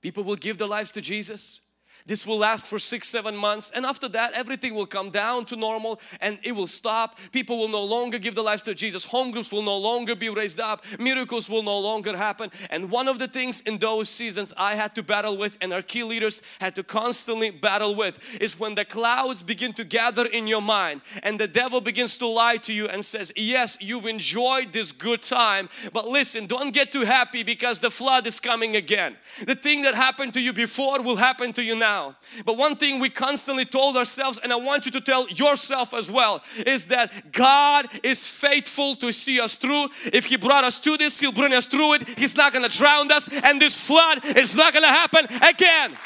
People 0.00 0.24
will 0.24 0.36
give 0.36 0.56
their 0.56 0.68
lives 0.68 0.90
to 0.92 1.02
Jesus 1.02 1.65
this 2.06 2.26
will 2.26 2.38
last 2.38 2.70
for 2.70 2.78
six, 2.78 3.08
seven 3.08 3.36
months 3.36 3.70
and 3.70 3.84
after 3.84 4.08
that 4.08 4.32
everything 4.34 4.74
will 4.74 4.86
come 4.86 5.10
down 5.10 5.44
to 5.46 5.56
normal 5.56 6.00
and 6.20 6.38
it 6.44 6.52
will 6.52 6.68
stop. 6.68 7.18
People 7.32 7.58
will 7.58 7.68
no 7.68 7.84
longer 7.84 8.18
give 8.18 8.34
their 8.34 8.44
lives 8.44 8.62
to 8.62 8.74
Jesus. 8.74 9.04
Home 9.06 9.32
groups 9.32 9.52
will 9.52 9.62
no 9.62 9.76
longer 9.76 10.14
be 10.14 10.28
raised 10.28 10.60
up. 10.60 10.84
Miracles 10.98 11.50
will 11.50 11.64
no 11.64 11.78
longer 11.78 12.16
happen. 12.16 12.50
And 12.70 12.90
one 12.90 13.08
of 13.08 13.18
the 13.18 13.26
things 13.26 13.60
in 13.62 13.78
those 13.78 14.08
seasons 14.08 14.54
I 14.56 14.76
had 14.76 14.94
to 14.94 15.02
battle 15.02 15.36
with 15.36 15.58
and 15.60 15.72
our 15.72 15.82
key 15.82 16.04
leaders 16.04 16.42
had 16.60 16.76
to 16.76 16.84
constantly 16.84 17.50
battle 17.50 17.94
with 17.94 18.40
is 18.40 18.58
when 18.58 18.76
the 18.76 18.84
clouds 18.84 19.42
begin 19.42 19.72
to 19.74 19.84
gather 19.84 20.26
in 20.26 20.46
your 20.46 20.62
mind 20.62 21.00
and 21.24 21.40
the 21.40 21.48
devil 21.48 21.80
begins 21.80 22.16
to 22.18 22.26
lie 22.26 22.56
to 22.58 22.72
you 22.72 22.88
and 22.88 23.04
says, 23.04 23.32
yes, 23.36 23.78
you've 23.80 24.06
enjoyed 24.06 24.72
this 24.72 24.92
good 24.92 25.22
time, 25.22 25.68
but 25.92 26.06
listen, 26.06 26.46
don't 26.46 26.72
get 26.72 26.92
too 26.92 27.04
happy 27.04 27.42
because 27.42 27.80
the 27.80 27.90
flood 27.90 28.26
is 28.26 28.38
coming 28.38 28.76
again. 28.76 29.16
The 29.44 29.56
thing 29.56 29.82
that 29.82 29.94
happened 29.94 30.34
to 30.34 30.40
you 30.40 30.52
before 30.52 31.02
will 31.02 31.16
happen 31.16 31.52
to 31.54 31.64
you 31.64 31.74
now 31.74 31.95
now. 31.96 32.16
But 32.44 32.56
one 32.56 32.76
thing 32.76 33.00
we 33.00 33.10
constantly 33.10 33.64
told 33.64 33.96
ourselves, 33.96 34.38
and 34.42 34.52
I 34.52 34.56
want 34.56 34.86
you 34.86 34.92
to 34.92 35.00
tell 35.00 35.28
yourself 35.28 35.94
as 35.94 36.10
well, 36.10 36.42
is 36.66 36.86
that 36.86 37.32
God 37.32 37.86
is 38.02 38.26
faithful 38.26 38.96
to 38.96 39.12
see 39.12 39.40
us 39.40 39.56
through. 39.56 39.88
If 40.12 40.26
He 40.26 40.36
brought 40.36 40.64
us 40.64 40.80
to 40.80 40.96
this, 40.96 41.20
He'll 41.20 41.32
bring 41.32 41.52
us 41.52 41.66
through 41.66 41.94
it. 41.94 42.08
He's 42.18 42.36
not 42.36 42.52
to 42.52 42.68
drown 42.68 43.10
us, 43.12 43.28
and 43.44 43.60
this 43.60 43.76
flood 43.86 44.24
is 44.36 44.54
not 44.56 44.72
to 44.74 44.80
happen 44.80 45.26
again. 45.42 45.96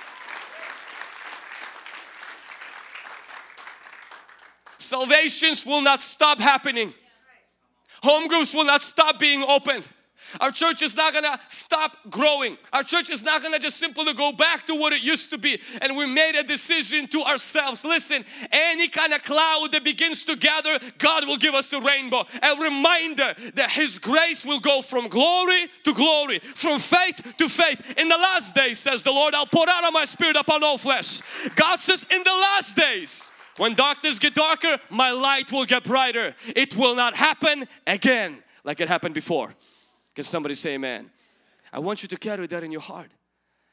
Salvations 4.79 5.67
will 5.67 5.83
not 5.83 6.01
stop 6.01 6.39
happening. 6.39 6.95
Home 8.03 8.29
groups 8.29 8.55
will 8.55 8.65
not 8.65 8.81
stop 8.81 9.19
being 9.19 9.43
opened. 9.43 9.89
Our 10.41 10.51
church 10.51 10.83
is 10.83 10.97
not 10.97 11.13
gonna 11.13 11.41
stop 11.49 11.97
growing. 12.11 12.59
Our 12.73 12.83
church 12.83 13.11
is 13.11 13.25
not 13.25 13.43
gonna 13.43 13.59
just 13.59 13.79
simply 13.79 14.13
go 14.15 14.33
back 14.33 14.67
to 14.67 14.75
what 14.75 14.93
it 14.93 15.03
used 15.03 15.31
to 15.31 15.39
be. 15.39 15.59
And 15.81 15.97
we 15.97 16.07
made 16.07 16.37
a 16.37 16.43
decision 16.43 17.09
to 17.09 17.23
ourselves. 17.23 17.85
Listen, 17.85 18.25
any 18.53 18.89
kind 18.89 19.13
of 19.13 19.23
cloud 19.23 19.69
that 19.73 19.85
begins 19.85 20.25
to 20.25 20.37
gather, 20.37 20.79
God 20.99 21.27
will 21.27 21.37
give 21.37 21.55
us 21.55 21.71
the 21.71 21.81
rainbow. 21.81 22.27
A 22.43 22.61
reminder 22.61 23.35
that 23.55 23.71
His 23.71 23.99
grace 23.99 24.45
will 24.45 24.61
go 24.61 24.83
from 24.83 25.09
glory 25.09 25.67
to 25.85 25.95
glory, 25.95 26.39
from 26.41 26.79
faith 26.79 27.35
to 27.39 27.49
faith. 27.49 27.99
In 27.99 28.09
the 28.09 28.17
last 28.17 28.55
days, 28.55 28.79
says 28.79 29.03
the 29.03 29.13
Lord, 29.13 29.35
I'll 29.35 29.47
pour 29.47 29.69
out 29.69 29.85
of 29.85 29.93
my 29.93 30.05
spirit 30.05 30.37
upon 30.37 30.63
all 30.65 30.79
flesh. 30.79 31.21
God 31.55 31.79
says, 31.81 32.07
in 32.11 32.23
the 32.23 32.31
last 32.31 32.77
days, 32.77 33.33
when 33.57 33.75
darkness 33.75 34.19
get 34.19 34.35
darker, 34.35 34.79
my 34.91 35.11
light 35.11 35.53
will 35.53 35.65
get 35.65 35.85
brighter. 35.85 36.35
It 36.57 36.77
will 36.77 36.97
not 36.97 37.15
happen 37.15 37.67
again 37.87 38.43
like 38.65 38.81
it 38.81 38.89
happened 38.89 39.15
before. 39.15 39.55
Can 40.15 40.25
somebody 40.25 40.55
say 40.55 40.75
amen? 40.75 41.11
I 41.73 41.79
want 41.79 42.03
you 42.03 42.09
to 42.09 42.17
carry 42.17 42.47
that 42.47 42.63
in 42.63 42.73
your 42.73 42.81
heart. 42.81 43.11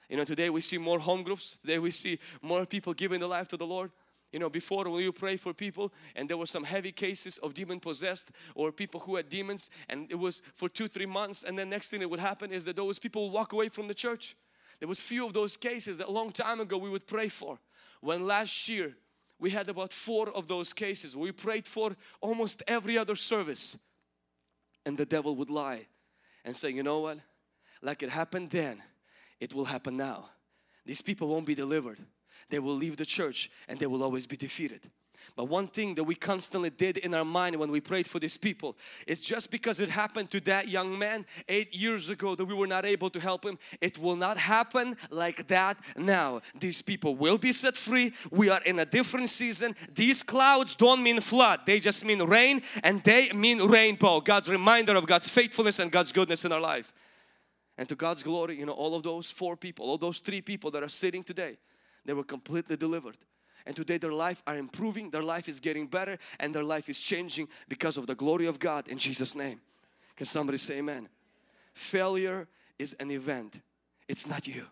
You 0.10 0.18
know, 0.18 0.24
today 0.24 0.50
we 0.50 0.62
see 0.62 0.78
more 0.78 1.00
home 1.00 1.24
groups. 1.24 1.58
Today 1.58 1.80
we 1.80 1.92
see 1.92 2.20
more 2.42 2.66
people 2.66 2.94
giving 2.94 3.20
their 3.20 3.30
life 3.30 3.48
to 3.50 3.58
the 3.58 3.66
Lord. 3.66 3.92
You 4.32 4.40
know, 4.40 4.50
before 4.50 4.90
when 4.90 5.04
you 5.04 5.12
pray 5.12 5.38
for 5.38 5.54
people 5.54 5.92
and 6.16 6.30
there 6.30 6.38
were 6.38 6.46
some 6.46 6.64
heavy 6.64 6.92
cases 6.92 7.38
of 7.40 7.54
demon 7.54 7.80
possessed 7.80 8.32
or 8.56 8.72
people 8.72 9.00
who 9.00 9.16
had 9.16 9.30
demons 9.30 9.72
and 9.90 10.12
it 10.12 10.16
was 10.16 10.42
for 10.54 10.70
two, 10.70 10.88
three 10.88 11.06
months 11.06 11.44
and 11.44 11.58
then 11.58 11.70
next 11.70 11.90
thing 11.90 12.02
that 12.02 12.10
would 12.10 12.20
happen 12.20 12.52
is 12.52 12.66
that 12.66 12.76
those 12.76 13.00
people 13.00 13.24
would 13.24 13.34
walk 13.34 13.54
away 13.54 13.70
from 13.70 13.88
the 13.88 13.94
church. 13.94 14.36
There 14.80 14.88
was 14.88 15.00
few 15.00 15.26
of 15.26 15.34
those 15.34 15.58
cases 15.58 15.98
that 15.98 16.12
long 16.12 16.32
time 16.32 16.60
ago 16.60 16.78
we 16.78 16.90
would 16.90 17.08
pray 17.08 17.30
for. 17.30 17.58
When 18.02 18.28
last 18.28 18.70
year 18.70 18.96
we 19.40 19.52
had 19.52 19.70
about 19.70 19.94
four 19.94 20.30
of 20.30 20.48
those 20.48 20.74
cases. 20.74 21.16
We 21.16 21.32
prayed 21.32 21.66
for 21.66 21.96
almost 22.22 22.64
every 22.68 22.98
other 22.98 23.16
service. 23.16 23.78
And 24.86 24.98
the 24.98 25.06
devil 25.06 25.36
would 25.36 25.50
lie 25.50 25.88
and 26.48 26.56
say, 26.56 26.70
you 26.70 26.82
know 26.82 27.00
what? 27.00 27.20
Like 27.82 28.02
it 28.02 28.10
happened 28.10 28.52
then, 28.52 28.82
it 29.40 29.54
will 29.54 29.66
happen 29.66 29.98
now. 29.98 30.30
These 30.86 31.02
people 31.02 31.28
won't 31.28 31.46
be 31.46 31.54
delivered. 31.54 32.00
They 32.50 32.60
will 32.60 32.74
leave 32.74 32.96
the 32.96 33.06
church 33.06 33.52
and 33.68 33.78
they 33.78 33.86
will 33.86 34.02
always 34.02 34.26
be 34.26 34.38
defeated. 34.38 34.90
But 35.36 35.46
one 35.46 35.68
thing 35.68 35.96
that 35.96 36.04
we 36.04 36.16
constantly 36.16 36.70
did 36.70 36.98
in 36.98 37.14
our 37.14 37.26
mind 37.26 37.56
when 37.58 37.72
we 37.72 37.82
prayed 37.82 38.08
for 38.08 38.20
these 38.20 38.38
people 38.38 38.78
is 39.06 39.20
just 39.20 39.52
because 39.52 39.80
it 39.80 39.90
happened 39.90 40.32
to 40.32 40.40
that 40.42 40.68
young 40.68 40.98
man 40.98 41.26
eight 41.48 41.76
years 41.76 42.10
ago 42.10 42.36
that 42.36 42.46
we 42.46 42.54
were 42.54 42.68
not 42.68 42.86
able 42.86 43.10
to 43.10 43.20
help 43.20 43.46
him, 43.46 43.58
it 43.82 43.98
will 43.98 44.16
not 44.16 44.38
happen 44.38 44.96
like 45.10 45.48
that 45.48 45.78
now. 45.98 46.42
These 46.60 46.82
people 46.82 47.16
will 47.16 47.38
be 47.38 47.52
set 47.52 47.76
free. 47.76 48.14
We 48.32 48.50
are 48.50 48.62
in 48.66 48.80
a 48.80 48.86
different 48.86 49.30
season. 49.30 49.76
These 49.94 50.24
clouds 50.24 50.76
don't 50.76 51.04
mean 51.04 51.22
flood, 51.22 51.62
they 51.66 51.80
just 51.80 52.06
mean 52.06 52.24
rain 52.24 52.62
and 52.84 53.04
they 53.04 53.32
mean 53.34 53.60
rainbow. 53.60 54.22
God's 54.22 54.50
reminder 54.50 54.96
of 54.96 55.08
God's 55.08 55.34
faithfulness 55.34 55.80
and 55.80 55.92
God's 55.92 56.12
goodness 56.12 56.46
in 56.46 56.52
our 56.52 56.62
life. 56.62 56.94
And 57.78 57.88
to 57.90 57.96
God's 57.96 58.24
glory, 58.24 58.58
you 58.58 58.66
know, 58.66 58.74
all 58.74 58.96
of 58.96 59.04
those 59.04 59.30
four 59.30 59.56
people, 59.56 59.86
all 59.86 59.98
those 59.98 60.20
three 60.20 60.42
people 60.42 60.72
that 60.72 60.82
are 60.82 60.90
sitting 60.90 61.24
today, 61.24 61.58
they 62.06 62.14
were 62.14 62.24
completely 62.24 62.76
delivered 62.76 63.18
and 63.68 63.76
today 63.76 63.98
their 63.98 64.14
life 64.14 64.42
are 64.48 64.58
improving 64.58 65.12
their 65.12 65.22
life 65.22 65.48
is 65.48 65.60
getting 65.60 65.88
better 65.88 66.18
and 66.40 66.56
their 66.56 66.64
life 66.64 66.90
is 66.90 67.00
changing 67.02 67.48
because 67.68 67.98
of 67.98 68.08
the 68.08 68.16
glory 68.16 68.48
of 68.48 68.58
God 68.58 68.88
in 68.88 68.98
Jesus 68.98 69.36
name. 69.36 69.60
Can 70.16 70.26
somebody 70.26 70.58
say 70.58 70.80
amen? 70.80 71.10
Failure 71.74 72.48
is 72.80 72.94
an 72.94 73.12
event. 73.12 73.62
It's 74.08 74.28
not 74.28 74.48
you. 74.48 74.66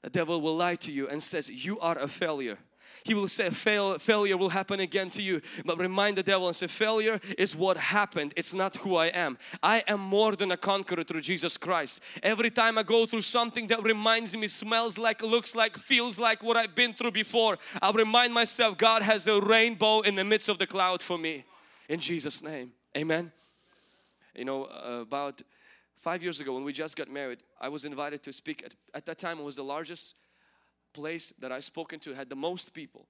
The 0.00 0.10
devil 0.10 0.40
will 0.40 0.56
lie 0.56 0.74
to 0.76 0.90
you 0.90 1.06
and 1.06 1.22
says 1.22 1.64
you 1.64 1.78
are 1.78 1.98
a 1.98 2.08
failure 2.08 2.58
he 3.04 3.14
will 3.14 3.28
say 3.28 3.50
Fail, 3.50 3.98
failure 3.98 4.36
will 4.36 4.50
happen 4.50 4.80
again 4.80 5.10
to 5.10 5.22
you. 5.22 5.40
But 5.64 5.78
remind 5.78 6.16
the 6.16 6.22
devil 6.22 6.46
and 6.46 6.56
say 6.56 6.66
failure 6.66 7.20
is 7.38 7.56
what 7.56 7.76
happened. 7.76 8.32
It's 8.36 8.54
not 8.54 8.76
who 8.76 8.96
I 8.96 9.06
am. 9.06 9.38
I 9.62 9.82
am 9.88 10.00
more 10.00 10.36
than 10.36 10.52
a 10.52 10.56
conqueror 10.56 11.04
through 11.04 11.22
Jesus 11.22 11.56
Christ. 11.56 12.02
Every 12.22 12.50
time 12.50 12.78
I 12.78 12.82
go 12.82 13.06
through 13.06 13.22
something 13.22 13.66
that 13.68 13.82
reminds 13.82 14.36
me, 14.36 14.48
smells 14.48 14.98
like, 14.98 15.22
looks 15.22 15.56
like, 15.56 15.76
feels 15.76 16.18
like 16.18 16.42
what 16.42 16.56
I've 16.56 16.74
been 16.74 16.94
through 16.94 17.12
before, 17.12 17.58
I'll 17.80 17.92
remind 17.92 18.32
myself 18.32 18.78
God 18.78 19.02
has 19.02 19.26
a 19.26 19.40
rainbow 19.40 20.00
in 20.00 20.14
the 20.14 20.24
midst 20.24 20.48
of 20.48 20.58
the 20.58 20.66
cloud 20.66 21.02
for 21.02 21.18
me. 21.18 21.44
In 21.88 22.00
Jesus' 22.00 22.42
name. 22.42 22.72
Amen. 22.96 23.32
You 24.34 24.44
know, 24.44 24.64
uh, 24.64 25.00
about 25.02 25.42
five 25.96 26.22
years 26.22 26.40
ago 26.40 26.54
when 26.54 26.64
we 26.64 26.72
just 26.72 26.96
got 26.96 27.10
married, 27.10 27.38
I 27.60 27.68
was 27.68 27.84
invited 27.84 28.22
to 28.24 28.32
speak. 28.32 28.62
At, 28.64 28.74
at 28.94 29.06
that 29.06 29.18
time, 29.18 29.38
it 29.38 29.44
was 29.44 29.56
the 29.56 29.64
largest 29.64 30.16
place 30.92 31.30
that 31.40 31.52
I 31.52 31.60
spoken 31.60 31.98
to 32.00 32.14
had 32.14 32.28
the 32.28 32.36
most 32.36 32.74
people. 32.74 33.06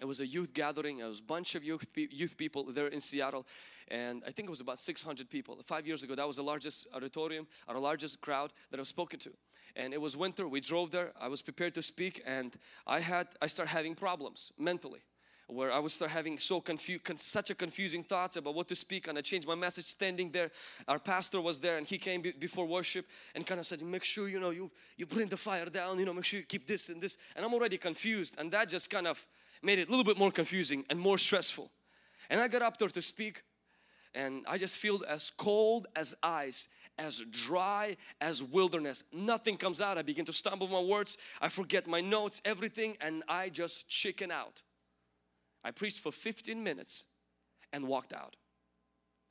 It 0.00 0.06
was 0.06 0.20
a 0.20 0.26
youth 0.26 0.52
gathering. 0.54 0.98
It 0.98 1.04
was 1.04 1.20
a 1.20 1.24
bunch 1.24 1.54
of 1.54 1.62
youth 1.62 1.86
youth 1.94 2.36
people 2.36 2.64
there 2.64 2.88
in 2.88 3.00
Seattle, 3.00 3.46
and 3.88 4.22
I 4.26 4.30
think 4.32 4.48
it 4.48 4.50
was 4.50 4.60
about 4.60 4.78
600 4.78 5.30
people. 5.30 5.56
Five 5.64 5.86
years 5.86 6.02
ago, 6.02 6.14
that 6.14 6.26
was 6.26 6.36
the 6.36 6.42
largest 6.42 6.88
auditorium, 6.92 7.46
our 7.68 7.78
largest 7.78 8.20
crowd 8.20 8.52
that 8.70 8.80
I've 8.80 8.86
spoken 8.86 9.20
to. 9.20 9.30
And 9.76 9.92
it 9.92 10.00
was 10.00 10.16
winter. 10.16 10.48
We 10.48 10.60
drove 10.60 10.90
there. 10.90 11.12
I 11.20 11.28
was 11.28 11.42
prepared 11.42 11.74
to 11.74 11.82
speak, 11.82 12.22
and 12.26 12.56
I 12.86 13.00
had 13.00 13.28
I 13.40 13.46
started 13.46 13.70
having 13.70 13.94
problems 13.94 14.52
mentally 14.58 15.00
where 15.46 15.72
I 15.72 15.78
would 15.78 15.90
start 15.90 16.10
having 16.10 16.38
so 16.38 16.60
confused, 16.60 17.02
such 17.18 17.50
a 17.50 17.54
confusing 17.54 18.02
thoughts 18.02 18.36
about 18.36 18.54
what 18.54 18.68
to 18.68 18.74
speak 18.74 19.08
and 19.08 19.18
I 19.18 19.20
changed 19.20 19.46
my 19.46 19.54
message 19.54 19.84
standing 19.84 20.30
there. 20.30 20.50
Our 20.88 20.98
pastor 20.98 21.40
was 21.40 21.58
there 21.58 21.76
and 21.76 21.86
he 21.86 21.98
came 21.98 22.22
before 22.38 22.66
worship 22.66 23.06
and 23.34 23.46
kind 23.46 23.60
of 23.60 23.66
said, 23.66 23.82
make 23.82 24.04
sure 24.04 24.28
you 24.28 24.40
know 24.40 24.50
you, 24.50 24.70
you 24.96 25.06
bring 25.06 25.28
the 25.28 25.36
fire 25.36 25.66
down, 25.66 25.98
you 25.98 26.06
know, 26.06 26.14
make 26.14 26.24
sure 26.24 26.40
you 26.40 26.46
keep 26.46 26.66
this 26.66 26.88
and 26.88 27.00
this. 27.00 27.18
And 27.36 27.44
I'm 27.44 27.52
already 27.52 27.76
confused 27.76 28.38
and 28.38 28.50
that 28.52 28.68
just 28.68 28.90
kind 28.90 29.06
of 29.06 29.24
made 29.62 29.78
it 29.78 29.88
a 29.88 29.90
little 29.90 30.04
bit 30.04 30.18
more 30.18 30.30
confusing 30.30 30.84
and 30.90 30.98
more 30.98 31.18
stressful. 31.18 31.70
And 32.30 32.40
I 32.40 32.48
got 32.48 32.62
up 32.62 32.78
there 32.78 32.88
to 32.88 33.02
speak 33.02 33.42
and 34.14 34.44
I 34.48 34.58
just 34.58 34.78
feel 34.78 35.02
as 35.08 35.30
cold 35.30 35.88
as 35.94 36.14
ice 36.22 36.68
as 36.98 37.20
dry 37.32 37.96
as 38.20 38.42
wilderness. 38.42 39.04
Nothing 39.12 39.56
comes 39.56 39.80
out. 39.80 39.98
I 39.98 40.02
begin 40.02 40.24
to 40.26 40.32
stumble 40.32 40.68
my 40.68 40.80
words. 40.80 41.18
I 41.40 41.48
forget 41.48 41.86
my 41.86 42.00
notes, 42.00 42.40
everything, 42.44 42.96
and 43.00 43.24
I 43.28 43.48
just 43.48 43.88
chicken 43.88 44.30
out. 44.30 44.62
I 45.64 45.70
preached 45.70 46.00
for 46.00 46.12
15 46.12 46.62
minutes 46.62 47.06
and 47.72 47.88
walked 47.88 48.12
out. 48.12 48.36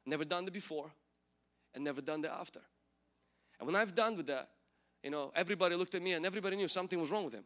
Never 0.06 0.26
done 0.26 0.46
it 0.48 0.54
before 0.54 0.91
and 1.76 1.84
never 1.84 2.02
done 2.02 2.22
that 2.22 2.34
after. 2.34 2.60
And 3.60 3.67
when 3.67 3.76
I've 3.76 3.96
done 3.96 4.17
with 4.17 4.28
that, 4.28 4.50
you 5.04 5.12
know, 5.12 5.32
everybody 5.36 5.76
looked 5.76 5.96
at 5.96 6.02
me 6.02 6.13
and 6.13 6.26
everybody 6.26 6.56
knew 6.56 6.67
something 6.67 7.00
was 7.00 7.12
wrong 7.12 7.26
with 7.26 7.34
him. 7.34 7.43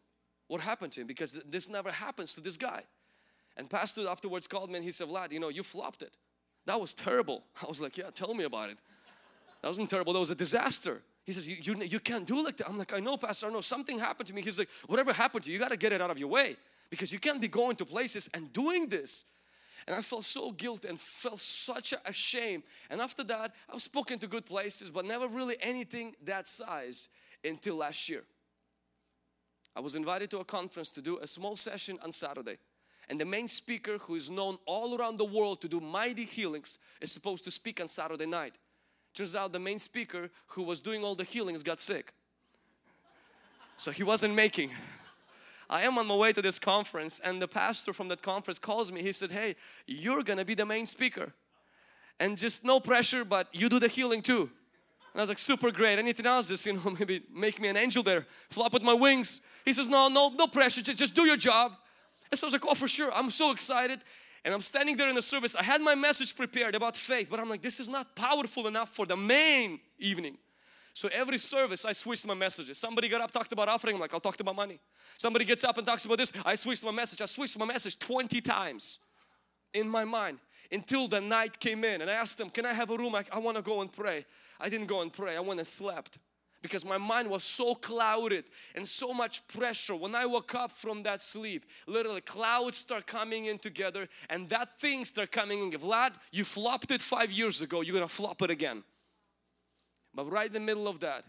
What 0.47 0.61
happened 0.61 0.93
to 0.93 1.01
him? 1.01 1.07
Because 1.07 1.33
this 1.49 1.69
never 1.69 1.91
happens 1.91 2.33
to 2.35 2.41
this 2.41 2.55
guy. 2.55 2.83
And 3.57 3.69
pastor 3.69 4.07
afterwards 4.07 4.47
called 4.47 4.69
me 4.69 4.77
and 4.77 4.85
he 4.85 4.91
said, 4.91 5.07
Vlad, 5.07 5.31
you 5.31 5.39
know, 5.39 5.49
you 5.49 5.63
flopped 5.63 6.01
it. 6.01 6.15
That 6.65 6.79
was 6.79 6.93
terrible. 6.93 7.43
I 7.63 7.67
was 7.67 7.81
like, 7.81 7.97
yeah, 7.97 8.09
tell 8.13 8.33
me 8.33 8.45
about 8.45 8.69
it. 8.69 8.77
That 9.61 9.67
wasn't 9.69 9.89
terrible, 9.89 10.13
that 10.13 10.19
was 10.19 10.31
a 10.31 10.35
disaster. 10.35 11.01
He 11.25 11.33
says, 11.33 11.47
you, 11.47 11.57
you, 11.61 11.83
you 11.83 11.99
can't 11.99 12.25
do 12.25 12.41
like 12.41 12.55
that. 12.57 12.69
I'm 12.69 12.77
like, 12.77 12.93
I 12.93 12.99
know, 12.99 13.17
Pastor, 13.17 13.47
I 13.47 13.49
know 13.49 13.59
something 13.59 13.99
happened 13.99 14.27
to 14.27 14.33
me. 14.33 14.41
He's 14.41 14.59
like, 14.59 14.69
whatever 14.85 15.11
happened 15.11 15.43
to 15.43 15.51
you, 15.51 15.55
you 15.55 15.59
got 15.59 15.71
to 15.71 15.77
get 15.77 15.91
it 15.91 15.99
out 15.99 16.09
of 16.09 16.17
your 16.17 16.29
way 16.29 16.55
because 16.89 17.11
you 17.11 17.19
can't 17.19 17.41
be 17.41 17.47
going 17.47 17.75
to 17.77 17.85
places 17.85 18.29
and 18.33 18.51
doing 18.53 18.87
this. 18.87 19.25
And 19.87 19.95
I 19.95 20.01
felt 20.01 20.25
so 20.25 20.51
guilty 20.51 20.89
and 20.89 20.99
felt 20.99 21.39
such 21.39 21.93
a 22.05 22.13
shame. 22.13 22.63
And 22.89 22.99
after 22.99 23.23
that, 23.25 23.53
I've 23.71 23.81
spoken 23.81 24.19
to 24.19 24.27
good 24.27 24.45
places, 24.45 24.91
but 24.91 25.05
never 25.05 25.27
really 25.27 25.55
anything 25.61 26.15
that 26.25 26.45
size 26.45 27.07
until 27.43 27.77
last 27.77 28.09
year. 28.09 28.23
I 29.75 29.79
was 29.79 29.95
invited 29.95 30.31
to 30.31 30.39
a 30.39 30.45
conference 30.45 30.91
to 30.93 31.01
do 31.01 31.19
a 31.19 31.27
small 31.27 31.55
session 31.55 31.99
on 32.03 32.11
Saturday. 32.11 32.57
And 33.09 33.21
the 33.21 33.25
main 33.25 33.47
speaker, 33.47 33.97
who 33.99 34.15
is 34.15 34.29
known 34.29 34.57
all 34.65 34.99
around 34.99 35.17
the 35.17 35.25
world 35.25 35.61
to 35.61 35.69
do 35.69 35.79
mighty 35.79 36.25
healings, 36.25 36.79
is 36.99 37.11
supposed 37.11 37.45
to 37.45 37.51
speak 37.51 37.79
on 37.79 37.87
Saturday 37.87 38.25
night. 38.25 38.55
Turns 39.13 39.35
out 39.35 39.53
the 39.53 39.59
main 39.59 39.79
speaker 39.79 40.29
who 40.47 40.63
was 40.63 40.81
doing 40.81 41.03
all 41.03 41.15
the 41.15 41.23
healings 41.23 41.63
got 41.63 41.79
sick. 41.79 42.11
So 43.77 43.91
he 43.91 44.03
wasn't 44.03 44.35
making 44.35 44.71
I 45.69 45.81
am 45.83 45.97
on 45.97 46.07
my 46.07 46.15
way 46.15 46.31
to 46.33 46.41
this 46.41 46.59
conference 46.59 47.19
and 47.19 47.41
the 47.41 47.47
pastor 47.47 47.93
from 47.93 48.07
that 48.07 48.21
conference 48.21 48.59
calls 48.59 48.91
me. 48.91 49.01
He 49.01 49.11
said, 49.11 49.31
hey, 49.31 49.55
you're 49.85 50.23
gonna 50.23 50.45
be 50.45 50.55
the 50.55 50.65
main 50.65 50.85
speaker. 50.85 51.33
And 52.19 52.37
just 52.37 52.65
no 52.65 52.79
pressure, 52.79 53.25
but 53.25 53.47
you 53.51 53.69
do 53.69 53.79
the 53.79 53.87
healing 53.87 54.21
too. 54.21 54.49
And 55.13 55.21
I 55.21 55.23
was 55.23 55.29
like, 55.29 55.39
super 55.39 55.71
great. 55.71 55.99
Anything 55.99 56.25
else? 56.25 56.47
Just, 56.49 56.65
you 56.65 56.73
know, 56.73 56.89
maybe 56.99 57.23
make 57.33 57.59
me 57.59 57.67
an 57.67 57.77
angel 57.77 58.03
there. 58.03 58.25
Flop 58.49 58.73
with 58.73 58.83
my 58.83 58.93
wings. 58.93 59.45
He 59.65 59.73
says, 59.73 59.89
no, 59.89 60.07
no, 60.07 60.29
no 60.29 60.47
pressure. 60.47 60.81
Just, 60.81 60.99
just 60.99 61.15
do 61.15 61.23
your 61.23 61.37
job. 61.37 61.73
And 62.31 62.39
so 62.39 62.45
I 62.45 62.47
was 62.47 62.53
like, 62.53 62.65
oh, 62.67 62.73
for 62.73 62.87
sure. 62.87 63.11
I'm 63.13 63.29
so 63.29 63.51
excited. 63.51 63.99
And 64.45 64.53
I'm 64.53 64.61
standing 64.61 64.95
there 64.95 65.09
in 65.09 65.15
the 65.15 65.21
service. 65.21 65.55
I 65.55 65.63
had 65.63 65.81
my 65.81 65.95
message 65.95 66.35
prepared 66.35 66.75
about 66.75 66.95
faith, 66.95 67.27
but 67.29 67.39
I'm 67.39 67.49
like, 67.49 67.61
this 67.61 67.79
is 67.79 67.89
not 67.89 68.15
powerful 68.15 68.67
enough 68.67 68.89
for 68.89 69.05
the 69.05 69.17
main 69.17 69.79
evening. 69.99 70.37
So 70.97 71.09
every 71.13 71.37
service 71.37 71.85
I 71.85 71.91
switched 71.91 72.25
my 72.25 72.33
messages. 72.33 72.79
Somebody 72.79 73.07
got 73.07 73.21
up, 73.21 73.29
talked 73.29 73.51
about 73.51 73.69
offering, 73.69 73.93
I'm 73.93 74.01
like, 74.01 74.15
I'll 74.15 74.19
talk 74.19 74.39
about 74.39 74.55
money. 74.55 74.79
Somebody 75.19 75.45
gets 75.45 75.63
up 75.63 75.77
and 75.77 75.85
talks 75.85 76.05
about 76.05 76.17
this, 76.17 76.33
I 76.43 76.55
switched 76.55 76.83
my 76.83 76.89
message. 76.89 77.21
I 77.21 77.25
switched 77.25 77.55
my 77.59 77.65
message 77.65 77.99
20 77.99 78.41
times 78.41 78.97
in 79.75 79.87
my 79.87 80.03
mind 80.03 80.39
until 80.71 81.07
the 81.07 81.21
night 81.21 81.59
came 81.59 81.83
in 81.83 82.01
and 82.01 82.09
I 82.09 82.15
asked 82.15 82.39
them, 82.39 82.49
can 82.49 82.65
I 82.65 82.73
have 82.73 82.89
a 82.89 82.97
room? 82.97 83.13
I, 83.13 83.23
I 83.31 83.37
want 83.37 83.57
to 83.57 83.61
go 83.61 83.81
and 83.81 83.93
pray. 83.93 84.25
I 84.59 84.69
didn't 84.69 84.87
go 84.87 85.03
and 85.03 85.13
pray, 85.13 85.37
I 85.37 85.39
went 85.39 85.59
and 85.59 85.67
slept 85.67 86.17
because 86.63 86.83
my 86.83 86.97
mind 86.97 87.29
was 87.29 87.43
so 87.43 87.75
clouded 87.75 88.45
and 88.73 88.87
so 88.87 89.13
much 89.13 89.47
pressure. 89.49 89.95
When 89.95 90.15
I 90.15 90.25
woke 90.25 90.55
up 90.55 90.71
from 90.71 91.03
that 91.03 91.21
sleep, 91.21 91.65
literally 91.85 92.21
clouds 92.21 92.79
start 92.79 93.05
coming 93.05 93.45
in 93.45 93.59
together 93.59 94.09
and 94.31 94.49
that 94.49 94.79
thing 94.79 95.05
start 95.05 95.31
coming 95.31 95.61
in. 95.61 95.79
Vlad, 95.79 96.13
you 96.31 96.43
flopped 96.43 96.89
it 96.89 97.03
five 97.03 97.31
years 97.31 97.61
ago, 97.61 97.81
you're 97.81 97.93
gonna 97.93 98.07
flop 98.07 98.41
it 98.41 98.49
again 98.49 98.83
But 100.17 100.31
right 100.31 100.47
in 100.47 100.53
the 100.53 100.59
middle 100.59 100.87
of 100.87 100.99
that, 101.01 101.23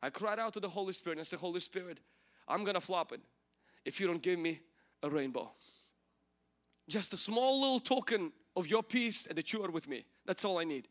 I 0.00 0.08
cried 0.08 0.38
out 0.38 0.52
to 0.52 0.60
the 0.60 0.68
Holy 0.68 0.92
Spirit 0.92 1.14
and 1.14 1.22
I 1.22 1.24
said, 1.24 1.40
Holy 1.40 1.58
Spirit, 1.58 1.98
I'm 2.46 2.62
gonna 2.62 2.80
flop 2.80 3.10
it 3.10 3.20
if 3.84 4.00
you 4.00 4.06
don't 4.06 4.22
give 4.22 4.38
me 4.38 4.60
a 5.02 5.10
rainbow. 5.10 5.50
Just 6.88 7.12
a 7.12 7.16
small 7.16 7.60
little 7.60 7.80
token 7.80 8.30
of 8.54 8.68
your 8.68 8.84
peace 8.84 9.26
and 9.26 9.36
that 9.36 9.52
you 9.52 9.64
are 9.64 9.70
with 9.70 9.88
me. 9.88 10.04
That's 10.26 10.44
all 10.44 10.60
I 10.60 10.64
need. 10.64 10.86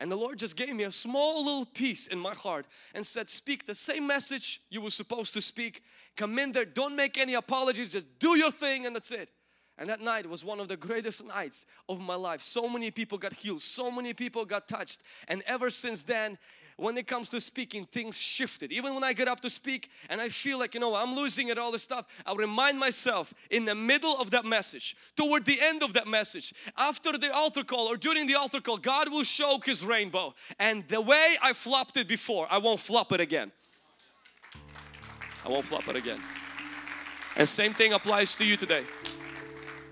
And 0.00 0.10
the 0.10 0.16
Lord 0.16 0.40
just 0.40 0.56
gave 0.56 0.74
me 0.74 0.82
a 0.82 0.90
small 0.90 1.44
little 1.44 1.66
piece 1.66 2.08
in 2.08 2.18
my 2.18 2.34
heart 2.34 2.66
and 2.94 3.06
said, 3.06 3.30
Speak 3.30 3.64
the 3.64 3.74
same 3.74 4.04
message 4.04 4.60
you 4.68 4.80
were 4.80 4.90
supposed 4.90 5.34
to 5.34 5.40
speak. 5.40 5.84
Come 6.16 6.36
in 6.40 6.50
there, 6.50 6.64
don't 6.64 6.96
make 6.96 7.16
any 7.16 7.34
apologies, 7.34 7.92
just 7.92 8.18
do 8.18 8.36
your 8.36 8.50
thing, 8.50 8.86
and 8.86 8.96
that's 8.96 9.12
it. 9.12 9.30
And 9.78 9.88
that 9.88 10.00
night 10.00 10.28
was 10.28 10.44
one 10.44 10.60
of 10.60 10.68
the 10.68 10.76
greatest 10.76 11.26
nights 11.26 11.66
of 11.88 12.00
my 12.00 12.14
life. 12.14 12.40
So 12.40 12.68
many 12.68 12.90
people 12.90 13.18
got 13.18 13.34
healed, 13.34 13.60
so 13.60 13.90
many 13.90 14.14
people 14.14 14.44
got 14.44 14.68
touched. 14.68 15.02
And 15.28 15.42
ever 15.46 15.70
since 15.70 16.02
then, 16.02 16.38
when 16.78 16.98
it 16.98 17.06
comes 17.06 17.30
to 17.30 17.40
speaking, 17.40 17.84
things 17.84 18.18
shifted. 18.18 18.70
Even 18.70 18.94
when 18.94 19.02
I 19.02 19.14
get 19.14 19.28
up 19.28 19.40
to 19.40 19.50
speak 19.50 19.90
and 20.10 20.20
I 20.20 20.28
feel 20.28 20.58
like, 20.58 20.74
you 20.74 20.80
know, 20.80 20.94
I'm 20.94 21.14
losing 21.14 21.48
it, 21.48 21.56
all 21.56 21.72
this 21.72 21.82
stuff, 21.82 22.06
I 22.26 22.34
remind 22.34 22.78
myself 22.78 23.32
in 23.50 23.64
the 23.64 23.74
middle 23.74 24.14
of 24.20 24.30
that 24.32 24.44
message, 24.44 24.94
toward 25.16 25.46
the 25.46 25.58
end 25.60 25.82
of 25.82 25.94
that 25.94 26.06
message, 26.06 26.52
after 26.76 27.16
the 27.16 27.34
altar 27.34 27.64
call 27.64 27.86
or 27.86 27.96
during 27.96 28.26
the 28.26 28.34
altar 28.34 28.60
call, 28.60 28.76
God 28.76 29.10
will 29.10 29.24
show 29.24 29.58
His 29.64 29.86
rainbow. 29.86 30.34
And 30.58 30.86
the 30.88 31.00
way 31.00 31.36
I 31.42 31.54
flopped 31.54 31.96
it 31.96 32.08
before, 32.08 32.46
I 32.50 32.58
won't 32.58 32.80
flop 32.80 33.10
it 33.12 33.20
again. 33.20 33.52
I 35.44 35.48
won't 35.48 35.64
flop 35.64 35.88
it 35.88 35.96
again. 35.96 36.20
And 37.36 37.48
same 37.48 37.72
thing 37.72 37.94
applies 37.94 38.36
to 38.36 38.44
you 38.44 38.56
today. 38.56 38.84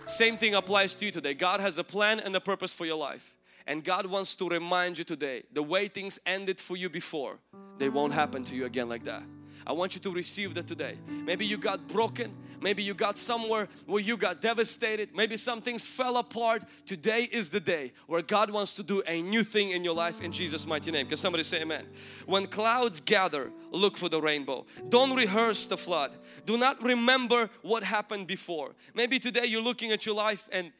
Same 0.06 0.36
thing 0.36 0.54
applies 0.54 0.94
to 0.96 1.06
you 1.06 1.10
today. 1.10 1.34
God 1.34 1.60
has 1.60 1.78
a 1.78 1.84
plan 1.84 2.20
and 2.20 2.36
a 2.36 2.40
purpose 2.40 2.74
for 2.74 2.84
your 2.84 2.96
life. 2.98 3.34
And 3.66 3.82
God 3.82 4.06
wants 4.06 4.34
to 4.36 4.48
remind 4.48 4.98
you 4.98 5.04
today 5.04 5.44
the 5.52 5.62
way 5.62 5.88
things 5.88 6.20
ended 6.26 6.60
for 6.60 6.76
you 6.76 6.90
before, 6.90 7.38
they 7.78 7.88
won't 7.88 8.12
happen 8.12 8.44
to 8.44 8.54
you 8.54 8.66
again 8.66 8.88
like 8.88 9.04
that. 9.04 9.22
I 9.66 9.72
want 9.72 9.94
you 9.94 10.00
to 10.02 10.10
receive 10.10 10.54
that 10.54 10.66
today. 10.66 10.98
Maybe 11.08 11.46
you 11.46 11.56
got 11.56 11.88
broken. 11.88 12.34
Maybe 12.60 12.82
you 12.82 12.94
got 12.94 13.18
somewhere 13.18 13.68
where 13.86 14.00
you 14.00 14.16
got 14.16 14.40
devastated. 14.40 15.10
Maybe 15.14 15.36
some 15.36 15.60
things 15.60 15.84
fell 15.84 16.16
apart. 16.16 16.62
Today 16.86 17.28
is 17.30 17.50
the 17.50 17.60
day 17.60 17.92
where 18.06 18.22
God 18.22 18.50
wants 18.50 18.74
to 18.76 18.82
do 18.82 19.02
a 19.06 19.20
new 19.20 19.42
thing 19.42 19.70
in 19.70 19.84
your 19.84 19.94
life 19.94 20.22
in 20.22 20.32
Jesus 20.32 20.66
mighty 20.66 20.90
name. 20.90 21.06
Can 21.06 21.16
somebody 21.16 21.42
say 21.42 21.60
amen? 21.60 21.86
When 22.24 22.46
clouds 22.46 23.00
gather, 23.00 23.50
look 23.70 23.96
for 23.96 24.08
the 24.08 24.20
rainbow. 24.20 24.64
Don't 24.88 25.14
rehearse 25.14 25.66
the 25.66 25.76
flood. 25.76 26.12
Do 26.46 26.56
not 26.56 26.82
remember 26.82 27.50
what 27.60 27.84
happened 27.84 28.26
before. 28.26 28.74
Maybe 28.94 29.18
today 29.18 29.44
you're 29.44 29.62
looking 29.62 29.92
at 29.92 30.06
your 30.06 30.14
life 30.14 30.48
and 30.50 30.72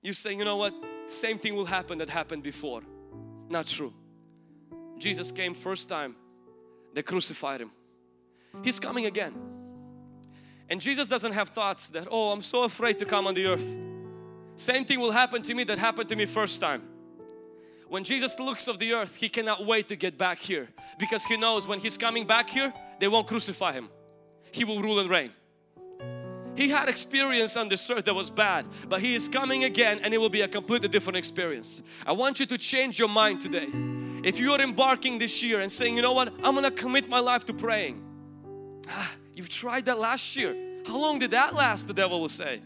you're 0.00 0.14
saying, 0.14 0.38
you 0.38 0.44
know 0.44 0.56
what? 0.56 0.74
Same 1.06 1.38
thing 1.38 1.54
will 1.54 1.66
happen 1.66 1.98
that 1.98 2.08
happened 2.08 2.42
before. 2.42 2.82
Not 3.48 3.66
true. 3.66 3.92
Jesus 4.98 5.30
came 5.30 5.52
first 5.52 5.88
time, 5.88 6.16
they 6.92 7.02
crucified 7.02 7.60
Him. 7.60 7.70
He's 8.62 8.78
coming 8.78 9.06
again. 9.06 9.34
And 10.68 10.80
Jesus 10.80 11.06
doesn't 11.06 11.32
have 11.32 11.50
thoughts 11.50 11.88
that, 11.90 12.08
oh, 12.10 12.32
I'm 12.32 12.42
so 12.42 12.64
afraid 12.64 12.98
to 13.00 13.04
come 13.04 13.26
on 13.26 13.34
the 13.34 13.46
earth. 13.46 13.76
Same 14.56 14.84
thing 14.84 15.00
will 15.00 15.12
happen 15.12 15.42
to 15.42 15.54
me 15.54 15.64
that 15.64 15.78
happened 15.78 16.08
to 16.10 16.16
me 16.16 16.26
first 16.26 16.60
time. 16.60 16.82
When 17.88 18.04
Jesus 18.04 18.38
looks 18.38 18.68
of 18.68 18.78
the 18.78 18.94
earth, 18.94 19.16
He 19.16 19.28
cannot 19.28 19.66
wait 19.66 19.88
to 19.88 19.96
get 19.96 20.16
back 20.16 20.38
here 20.38 20.68
because 20.98 21.24
He 21.24 21.36
knows 21.36 21.68
when 21.68 21.78
He's 21.78 21.98
coming 21.98 22.26
back 22.26 22.48
here, 22.48 22.72
they 22.98 23.08
won't 23.08 23.26
crucify 23.26 23.72
Him. 23.72 23.90
He 24.50 24.64
will 24.64 24.80
rule 24.80 24.98
and 24.98 25.10
reign. 25.10 25.30
He 26.54 26.68
had 26.68 26.88
experience 26.88 27.56
on 27.56 27.68
this 27.68 27.90
earth 27.90 28.04
that 28.04 28.14
was 28.14 28.30
bad, 28.30 28.66
but 28.88 29.00
He 29.00 29.14
is 29.14 29.28
coming 29.28 29.64
again 29.64 30.00
and 30.02 30.12
it 30.12 30.18
will 30.18 30.30
be 30.30 30.42
a 30.42 30.48
completely 30.48 30.88
different 30.88 31.16
experience. 31.16 31.82
I 32.06 32.12
want 32.12 32.40
you 32.40 32.46
to 32.46 32.58
change 32.58 32.98
your 32.98 33.08
mind 33.08 33.40
today. 33.40 33.68
If 34.22 34.38
you 34.38 34.52
are 34.52 34.60
embarking 34.60 35.18
this 35.18 35.42
year 35.42 35.60
and 35.60 35.70
saying, 35.70 35.96
you 35.96 36.02
know 36.02 36.12
what, 36.12 36.32
I'm 36.44 36.54
gonna 36.54 36.70
commit 36.70 37.08
my 37.08 37.18
life 37.18 37.44
to 37.46 37.54
praying. 37.54 38.02
Ah, 38.88 39.12
you've 39.34 39.48
tried 39.48 39.86
that 39.86 39.98
last 39.98 40.36
year. 40.36 40.56
How 40.86 40.98
long 40.98 41.18
did 41.18 41.32
that 41.32 41.54
last? 41.54 41.88
The 41.88 41.94
devil 41.94 42.20
will 42.20 42.28
say. 42.28 42.60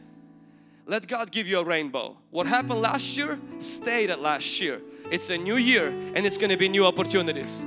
Let 0.85 1.07
God 1.07 1.31
give 1.31 1.49
you 1.49 1.59
a 1.59 1.65
rainbow. 1.65 2.17
What 2.31 2.47
happened 2.47 2.81
last 2.81 3.17
year 3.17 3.39
stayed 3.59 4.11
at 4.11 4.21
last 4.21 4.61
year. 4.61 4.81
It's 5.11 5.31
a 5.31 5.39
new 5.39 5.57
year 5.57 5.89
and 5.89 6.27
it's 6.27 6.39
gonna 6.39 6.57
be 6.57 6.69
new 6.69 6.85
opportunities. 6.85 7.65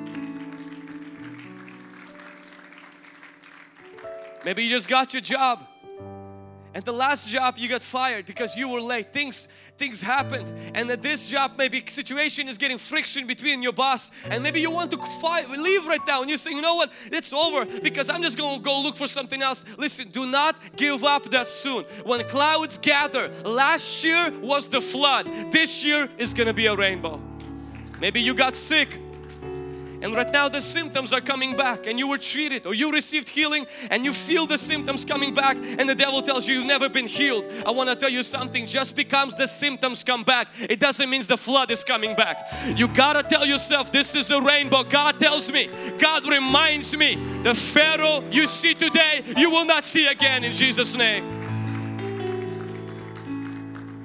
Maybe 4.46 4.64
you 4.64 4.70
just 4.70 4.90
got 4.90 5.14
your 5.14 5.22
job 5.22 5.66
and 6.74 6.86
the 6.86 6.94
last 6.94 7.30
job 7.30 7.58
you 7.58 7.68
got 7.68 7.84
fired 7.84 8.26
because 8.26 8.58
you 8.58 8.70
were 8.70 8.82
late 8.82 9.12
things 9.12 9.50
things 9.80 10.02
happened 10.02 10.52
and 10.76 10.90
that 10.90 11.02
this 11.02 11.32
job 11.32 11.54
maybe 11.58 11.82
situation 11.88 12.50
is 12.50 12.58
getting 12.58 12.78
friction 12.78 13.26
between 13.26 13.64
your 13.64 13.72
boss 13.72 14.12
and 14.30 14.44
maybe 14.44 14.60
you 14.60 14.70
want 14.70 14.92
to 14.92 14.98
fight, 15.22 15.50
leave 15.50 15.88
right 15.88 16.06
now 16.06 16.22
and 16.22 16.30
you 16.30 16.38
say 16.38 16.52
you 16.52 16.62
know 16.62 16.76
what? 16.76 16.92
It's 17.06 17.32
over 17.34 17.66
because 17.80 18.10
I'm 18.10 18.22
just 18.22 18.38
to 18.60 18.64
go 18.64 18.82
look 18.82 18.96
for 18.96 19.08
something 19.08 19.42
else. 19.42 19.66
Listen 19.78 20.10
do 20.10 20.28
not 20.28 20.56
give 20.76 21.04
up 21.04 21.24
that 21.32 21.48
soon. 21.48 21.86
When 22.04 22.22
clouds 22.26 22.78
gather 22.78 23.30
last 23.46 24.04
year 24.04 24.34
was 24.42 24.68
the 24.68 24.82
flood. 24.82 25.26
This 25.52 25.86
year 25.86 26.10
is 26.18 26.34
to 26.48 26.54
be 26.54 26.68
a 26.68 26.76
rainbow. 26.76 27.22
Maybe 28.02 28.22
you 28.22 28.34
got 28.34 28.56
sick 28.56 29.00
and 30.02 30.16
right 30.16 30.32
now 30.32 30.48
the 30.48 30.62
symptoms 30.62 31.12
are 31.12 31.22
coming 31.22 31.58
back 31.58 31.86
and 31.86 32.00
you 32.00 32.08
were 32.08 32.18
treated 32.18 32.66
or 32.66 32.74
you 32.74 32.92
received 32.92 33.28
healing 33.28 33.68
and 33.92 34.06
you 34.06 34.14
feel 34.14 34.46
the 34.46 34.58
symptoms 34.58 35.04
coming 35.04 35.34
back 35.34 35.58
and 35.58 35.90
the 35.90 35.96
devil 35.96 36.22
tells 36.22 36.48
you 36.48 36.56
you've 36.56 36.66
never 36.66 36.88
been 36.88 37.08
healed. 37.08 37.46
I 37.66 37.72
want 37.72 37.90
to 37.90 37.96
tell 37.96 38.10
you 38.10 38.24
something 38.24 38.66
just 38.66 38.96
because 38.96 39.36
the 39.36 39.48
symptoms 39.48 40.04
come 40.04 40.24
back 40.24 40.48
it 40.62 40.80
doesn't 40.80 41.10
mean 41.10 41.22
the 41.28 41.38
flood 41.38 41.70
is 41.70 41.84
coming 41.84 42.16
back. 42.16 42.48
You 42.76 42.88
gotta 42.88 43.24
tell 43.24 43.46
yourself 43.46 43.92
this 43.92 44.16
is 44.16 44.32
a 44.32 44.42
rainbow. 44.42 44.84
God 44.84 45.20
tells 45.20 45.52
me, 45.52 45.70
God 45.98 46.26
reminds 46.26 46.96
me 46.96 47.16
the 47.44 47.54
Pharaoh 47.54 48.24
you 48.32 48.48
see 48.48 48.74
today 48.74 49.24
you 49.36 49.50
will 49.52 49.66
not 49.66 49.84
see 49.84 50.08
again 50.08 50.44
in 50.44 50.54
Jesus 50.54 50.96
name. 50.96 51.26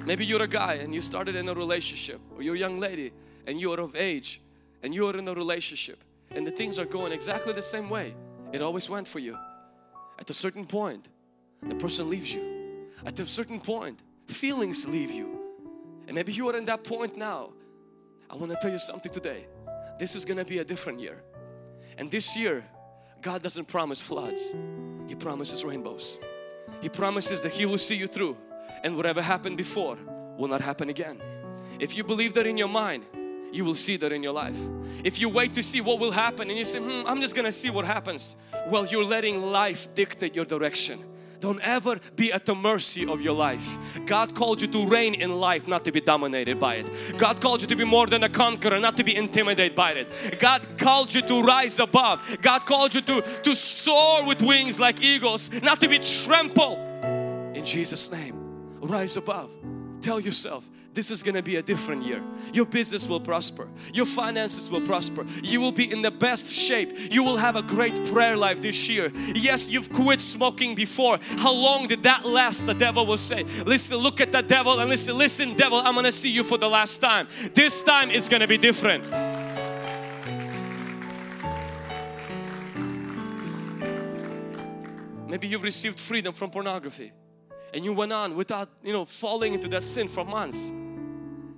Maybe 0.05 0.25
you're 0.25 0.43
a 0.43 0.47
guy 0.47 0.75
and 0.75 0.93
you 0.93 1.01
started 1.01 1.35
in 1.35 1.47
a 1.49 1.53
relationship 1.53 2.19
or 2.35 2.43
you're 2.43 2.55
a 2.55 2.59
young 2.59 2.79
lady 2.79 3.11
and 3.47 3.59
you're 3.59 3.79
of 3.79 3.95
age 3.95 4.41
and 4.83 4.93
you 4.93 5.07
are 5.07 5.17
in 5.17 5.27
a 5.27 5.33
relationship 5.33 6.03
and 6.31 6.45
the 6.45 6.51
things 6.51 6.79
are 6.79 6.85
going 6.85 7.11
exactly 7.11 7.53
the 7.53 7.61
same 7.61 7.89
way 7.89 8.15
it 8.53 8.61
always 8.61 8.89
went 8.89 9.07
for 9.07 9.19
you. 9.19 9.37
At 10.19 10.29
a 10.29 10.33
certain 10.33 10.65
point 10.65 11.09
the 11.61 11.75
person 11.75 12.09
leaves 12.09 12.33
you. 12.33 12.87
At 13.05 13.19
a 13.19 13.25
certain 13.25 13.59
point 13.59 14.01
feelings 14.27 14.87
leave 14.87 15.11
you. 15.11 15.39
And 16.07 16.15
maybe 16.15 16.31
you 16.31 16.47
are 16.49 16.55
in 16.55 16.65
that 16.65 16.83
point 16.83 17.17
now. 17.17 17.49
I 18.29 18.35
want 18.35 18.51
to 18.51 18.57
tell 18.61 18.71
you 18.71 18.79
something 18.79 19.11
today. 19.11 19.45
This 19.99 20.15
is 20.15 20.25
gonna 20.25 20.45
be 20.45 20.59
a 20.59 20.63
different 20.63 20.99
year. 20.99 21.21
And 21.97 22.09
this 22.09 22.37
year 22.37 22.65
God 23.21 23.41
doesn't 23.41 23.67
promise 23.67 24.01
floods. 24.01 24.53
He 25.07 25.15
promises 25.15 25.65
rainbows. 25.65 26.17
He 26.81 26.89
promises 26.89 27.41
that 27.41 27.51
He 27.51 27.65
will 27.65 27.77
see 27.77 27.95
you 27.95 28.07
through. 28.07 28.37
And 28.83 28.95
whatever 28.95 29.21
happened 29.21 29.57
before 29.57 29.97
will 30.37 30.47
not 30.47 30.61
happen 30.61 30.89
again. 30.89 31.21
If 31.79 31.97
you 31.97 32.03
believe 32.03 32.33
that 32.35 32.45
in 32.45 32.57
your 32.57 32.67
mind 32.67 33.03
you 33.55 33.65
will 33.65 33.75
see 33.75 33.97
that 33.97 34.11
in 34.11 34.21
your 34.21 34.33
life. 34.33 34.59
If 35.03 35.19
you 35.19 35.29
wait 35.29 35.55
to 35.55 35.63
see 35.63 35.81
what 35.81 35.99
will 35.99 36.11
happen 36.11 36.49
and 36.49 36.57
you 36.57 36.65
say, 36.65 36.79
hmm, 36.79 37.07
I'm 37.07 37.21
just 37.21 37.35
gonna 37.35 37.51
see 37.51 37.69
what 37.69 37.85
happens. 37.85 38.35
Well, 38.67 38.85
you're 38.85 39.05
letting 39.05 39.51
life 39.51 39.93
dictate 39.95 40.35
your 40.35 40.45
direction. 40.45 40.99
Don't 41.39 41.59
ever 41.61 41.99
be 42.15 42.33
at 42.33 42.45
the 42.45 42.55
mercy 42.55 43.05
of 43.05 43.21
your 43.21 43.35
life. 43.35 43.77
God 44.05 44.33
called 44.33 44.61
you 44.61 44.67
to 44.69 44.87
reign 44.87 45.13
in 45.13 45.31
life, 45.39 45.67
not 45.67 45.85
to 45.85 45.91
be 45.91 46.01
dominated 46.01 46.59
by 46.59 46.75
it. 46.75 46.89
God 47.17 47.39
called 47.39 47.61
you 47.61 47.67
to 47.67 47.75
be 47.75 47.83
more 47.83 48.07
than 48.07 48.23
a 48.23 48.29
conqueror, 48.29 48.79
not 48.79 48.97
to 48.97 49.03
be 49.03 49.15
intimidated 49.15 49.75
by 49.75 49.91
it. 49.91 50.39
God 50.39 50.65
called 50.77 51.13
you 51.13 51.21
to 51.21 51.43
rise 51.43 51.79
above. 51.79 52.37
God 52.41 52.65
called 52.65 52.95
you 52.95 53.01
to, 53.01 53.21
to 53.43 53.55
soar 53.55 54.25
with 54.25 54.41
wings 54.41 54.79
like 54.79 55.01
eagles, 55.01 55.51
not 55.61 55.79
to 55.81 55.87
be 55.87 55.99
trampled. 55.99 56.79
In 57.55 57.63
Jesus' 57.63 58.11
name, 58.11 58.35
rise 58.79 59.17
above. 59.17 59.51
Tell 60.01 60.19
yourself, 60.19 60.67
this 60.95 61.11
is 61.11 61.21
going 61.21 61.35
to 61.35 61.43
be 61.43 61.57
a 61.57 61.61
different 61.61 62.03
year. 62.03 62.23
Your 62.53 62.65
business 62.65 63.07
will 63.07 63.19
prosper. 63.19 63.67
Your 63.93 64.05
finances 64.05 64.69
will 64.71 64.81
prosper. 64.81 65.25
You 65.43 65.59
will 65.59 65.73
be 65.73 65.91
in 65.91 66.01
the 66.01 66.09
best 66.09 66.47
shape. 66.47 67.11
You 67.11 67.21
will 67.21 67.35
have 67.35 67.57
a 67.57 67.61
great 67.61 67.93
prayer 68.05 68.37
life 68.37 68.61
this 68.61 68.89
year. 68.89 69.11
Yes, 69.35 69.69
you've 69.69 69.91
quit 69.91 70.21
smoking 70.21 70.73
before. 70.73 71.19
How 71.37 71.53
long 71.53 71.87
did 71.87 72.03
that 72.03 72.25
last? 72.25 72.65
The 72.65 72.73
devil 72.73 73.05
will 73.05 73.17
say, 73.17 73.43
listen, 73.65 73.97
look 73.97 74.21
at 74.21 74.31
the 74.31 74.41
devil 74.41 74.79
and 74.79 74.89
listen, 74.89 75.17
listen, 75.17 75.55
devil, 75.55 75.79
I'm 75.79 75.93
going 75.93 76.05
to 76.05 76.11
see 76.13 76.31
you 76.31 76.43
for 76.43 76.57
the 76.57 76.69
last 76.69 76.99
time. 76.99 77.27
This 77.53 77.83
time 77.83 78.09
it's 78.09 78.29
going 78.29 78.41
to 78.41 78.47
be 78.47 78.57
different. 78.57 79.05
Maybe 85.27 85.49
you've 85.49 85.63
received 85.63 85.99
freedom 85.99 86.33
from 86.33 86.51
pornography 86.51 87.11
and 87.73 87.83
you 87.83 87.91
went 87.91 88.13
on 88.13 88.37
without, 88.37 88.69
you 88.81 88.93
know, 88.93 89.03
falling 89.03 89.53
into 89.53 89.67
that 89.67 89.83
sin 89.83 90.07
for 90.07 90.23
months 90.23 90.71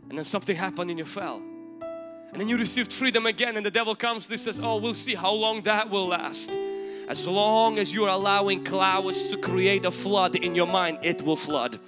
and 0.09 0.17
then 0.17 0.23
something 0.23 0.55
happened 0.55 0.89
and 0.89 0.99
you 0.99 1.05
fell. 1.05 1.41
And 2.31 2.41
then 2.41 2.49
you 2.49 2.57
received 2.57 2.91
freedom 2.91 3.25
again 3.25 3.57
and 3.57 3.65
the 3.65 3.71
devil 3.71 3.95
comes 3.95 4.29
and 4.29 4.39
says 4.39 4.59
oh 4.61 4.77
we'll 4.77 4.93
see 4.93 5.15
how 5.15 5.33
long 5.33 5.61
that 5.61 5.89
will 5.89 6.07
last. 6.07 6.51
As 7.07 7.27
long 7.27 7.79
as 7.79 7.93
you're 7.93 8.09
allowing 8.09 8.63
clouds 8.63 9.29
to 9.29 9.37
create 9.37 9.85
a 9.85 9.91
flood 9.91 10.35
in 10.35 10.55
your 10.55 10.67
mind 10.67 10.99
it 11.03 11.21
will 11.21 11.35
flood. 11.35 11.79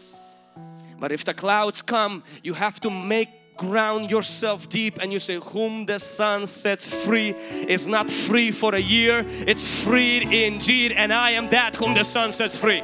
But 0.99 1.11
if 1.11 1.25
the 1.25 1.33
clouds 1.33 1.81
come 1.81 2.23
you 2.43 2.53
have 2.53 2.79
to 2.81 2.89
make 2.89 3.29
ground 3.59 4.09
yourself 4.09 4.69
deep 4.69 4.97
and 5.01 5.11
you 5.11 5.19
say, 5.19 5.37
Whom 5.51 5.85
the 5.85 5.99
Son 5.99 6.47
sets 6.47 7.05
free 7.05 7.31
is 7.67 7.87
not 7.87 8.09
free 8.09 8.51
for 8.51 8.73
a 8.73 8.79
year, 8.79 9.25
it's 9.27 9.83
freed 9.83 10.23
indeed, 10.23 10.93
and 10.93 11.11
I 11.11 11.31
am 11.31 11.49
that 11.49 11.75
whom 11.75 11.93
the 11.93 12.03
Son 12.03 12.31
sets 12.31 12.55
free. 12.57 12.81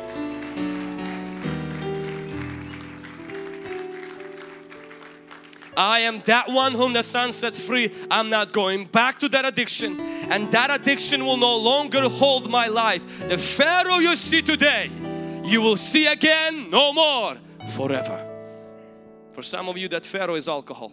I 5.78 6.00
am 6.02 6.22
that 6.22 6.52
one 6.52 6.74
whom 6.74 6.94
the 6.94 7.04
Son 7.04 7.32
sets 7.32 7.66
free. 7.66 7.92
I'm 8.10 8.30
not 8.30 8.52
going 8.52 8.86
back 8.86 9.20
to 9.20 9.30
that 9.30 9.46
addiction, 9.46 10.00
and 10.00 10.52
that 10.52 10.70
addiction 10.72 11.26
will 11.26 11.38
no 11.38 11.58
longer 11.58 12.10
hold 12.10 12.50
my 12.50 12.68
life. 12.68 13.28
The 13.28 13.38
Pharaoh 13.38 14.00
you 14.00 14.16
see 14.16 14.42
today, 14.42 14.90
you 15.44 15.62
will 15.62 15.78
see 15.78 16.08
again 16.08 16.70
no 16.70 16.94
more 16.94 17.38
forever. 17.70 18.20
For 19.32 19.42
some 19.42 19.68
of 19.68 19.78
you, 19.78 19.88
that 19.90 20.06
Pharaoh 20.06 20.36
is 20.36 20.48
alcohol. 20.48 20.92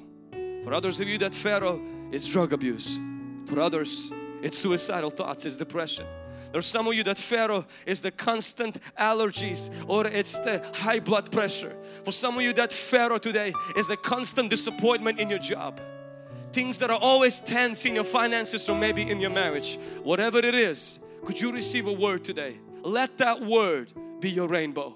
For 0.64 0.74
others 0.74 1.00
of 1.00 1.08
you, 1.08 1.18
that 1.18 1.34
Pharaoh 1.34 1.80
is 2.10 2.28
drug 2.28 2.52
abuse. 2.52 2.98
For 3.46 3.60
others, 3.60 4.12
it's 4.42 4.58
suicidal 4.58 5.10
thoughts, 5.10 5.46
it's 5.46 5.56
depression. 5.56 6.06
There's 6.52 6.66
some 6.66 6.86
of 6.86 6.94
you 6.94 7.02
that 7.04 7.16
Pharaoh 7.18 7.64
is 7.86 8.02
the 8.02 8.10
constant 8.10 8.78
allergies 8.98 9.70
or 9.88 10.06
it's 10.06 10.38
the 10.40 10.62
high 10.74 11.00
blood 11.00 11.32
pressure. 11.32 11.74
For 12.04 12.12
some 12.12 12.36
of 12.36 12.42
you 12.42 12.52
that 12.52 12.72
Pharaoh 12.72 13.18
today 13.18 13.54
is 13.76 13.88
the 13.88 13.96
constant 13.96 14.50
disappointment 14.50 15.18
in 15.18 15.30
your 15.30 15.38
job. 15.38 15.80
Things 16.52 16.78
that 16.78 16.90
are 16.90 16.98
always 17.00 17.40
tense 17.40 17.86
in 17.86 17.94
your 17.94 18.04
finances 18.04 18.68
or 18.68 18.78
maybe 18.78 19.10
in 19.10 19.18
your 19.18 19.30
marriage. 19.30 19.78
Whatever 20.02 20.38
it 20.38 20.54
is, 20.54 21.02
could 21.24 21.40
you 21.40 21.52
receive 21.52 21.86
a 21.86 21.92
word 21.92 22.22
today? 22.22 22.58
Let 22.82 23.16
that 23.18 23.40
word 23.40 23.92
be 24.20 24.30
your 24.30 24.48
rainbow. 24.48 24.94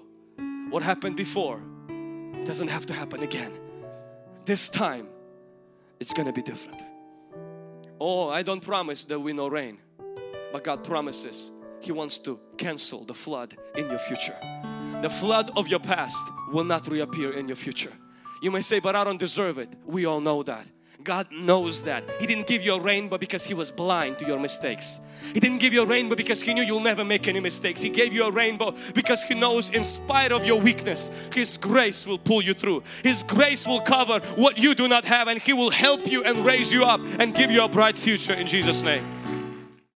What 0.69 0.83
happened 0.83 1.15
before 1.15 1.61
doesn't 2.43 2.67
have 2.67 2.85
to 2.85 2.93
happen 2.93 3.23
again. 3.23 3.51
This 4.45 4.69
time 4.69 5.07
it's 5.99 6.13
gonna 6.13 6.33
be 6.33 6.43
different. 6.43 6.81
Oh, 7.99 8.29
I 8.29 8.43
don't 8.43 8.61
promise 8.61 9.05
there 9.05 9.17
will 9.17 9.25
be 9.25 9.33
no 9.33 9.47
rain, 9.47 9.79
but 10.57 10.63
God 10.63 10.83
promises 10.83 11.51
He 11.81 11.91
wants 11.91 12.17
to 12.19 12.39
cancel 12.57 13.03
the 13.03 13.13
flood 13.13 13.55
in 13.75 13.87
your 13.91 13.99
future. 13.99 14.35
The 15.03 15.09
flood 15.09 15.51
of 15.55 15.67
your 15.67 15.79
past 15.79 16.23
will 16.51 16.63
not 16.63 16.87
reappear 16.87 17.33
in 17.33 17.47
your 17.47 17.55
future. 17.55 17.91
You 18.41 18.49
may 18.49 18.61
say, 18.61 18.79
but 18.79 18.95
I 18.95 19.03
don't 19.03 19.19
deserve 19.19 19.59
it. 19.59 19.69
We 19.85 20.07
all 20.07 20.19
know 20.19 20.41
that. 20.41 20.65
God 21.03 21.27
knows 21.31 21.83
that. 21.83 22.03
He 22.19 22.25
didn't 22.25 22.47
give 22.47 22.65
you 22.65 22.73
a 22.73 22.81
rainbow 22.81 23.19
because 23.19 23.45
He 23.45 23.53
was 23.53 23.69
blind 23.69 24.17
to 24.17 24.25
your 24.25 24.39
mistakes. 24.39 25.05
He 25.31 25.39
didn't 25.39 25.59
give 25.59 25.73
you 25.73 25.83
a 25.83 25.85
rainbow 25.85 26.15
because 26.15 26.41
He 26.41 26.55
knew 26.55 26.63
you'll 26.63 26.79
never 26.79 27.05
make 27.05 27.27
any 27.27 27.39
mistakes. 27.39 27.83
He 27.83 27.89
gave 27.89 28.11
you 28.11 28.25
a 28.25 28.31
rainbow 28.31 28.73
because 28.95 29.21
He 29.21 29.35
knows 29.35 29.69
in 29.69 29.83
spite 29.83 30.31
of 30.31 30.43
your 30.43 30.59
weakness, 30.59 31.29
His 31.35 31.55
grace 31.57 32.07
will 32.07 32.17
pull 32.17 32.41
you 32.41 32.55
through. 32.55 32.81
His 33.03 33.21
grace 33.21 33.67
will 33.67 33.81
cover 33.81 34.21
what 34.35 34.57
you 34.57 34.73
do 34.73 34.87
not 34.87 35.05
have 35.05 35.27
and 35.27 35.39
He 35.39 35.53
will 35.53 35.69
help 35.69 36.07
you 36.07 36.23
and 36.23 36.43
raise 36.43 36.73
you 36.73 36.83
up 36.83 36.99
and 37.19 37.35
give 37.35 37.51
you 37.51 37.63
a 37.63 37.69
bright 37.69 37.95
future 37.95 38.33
in 38.33 38.47
Jesus' 38.47 38.81
name. 38.81 39.16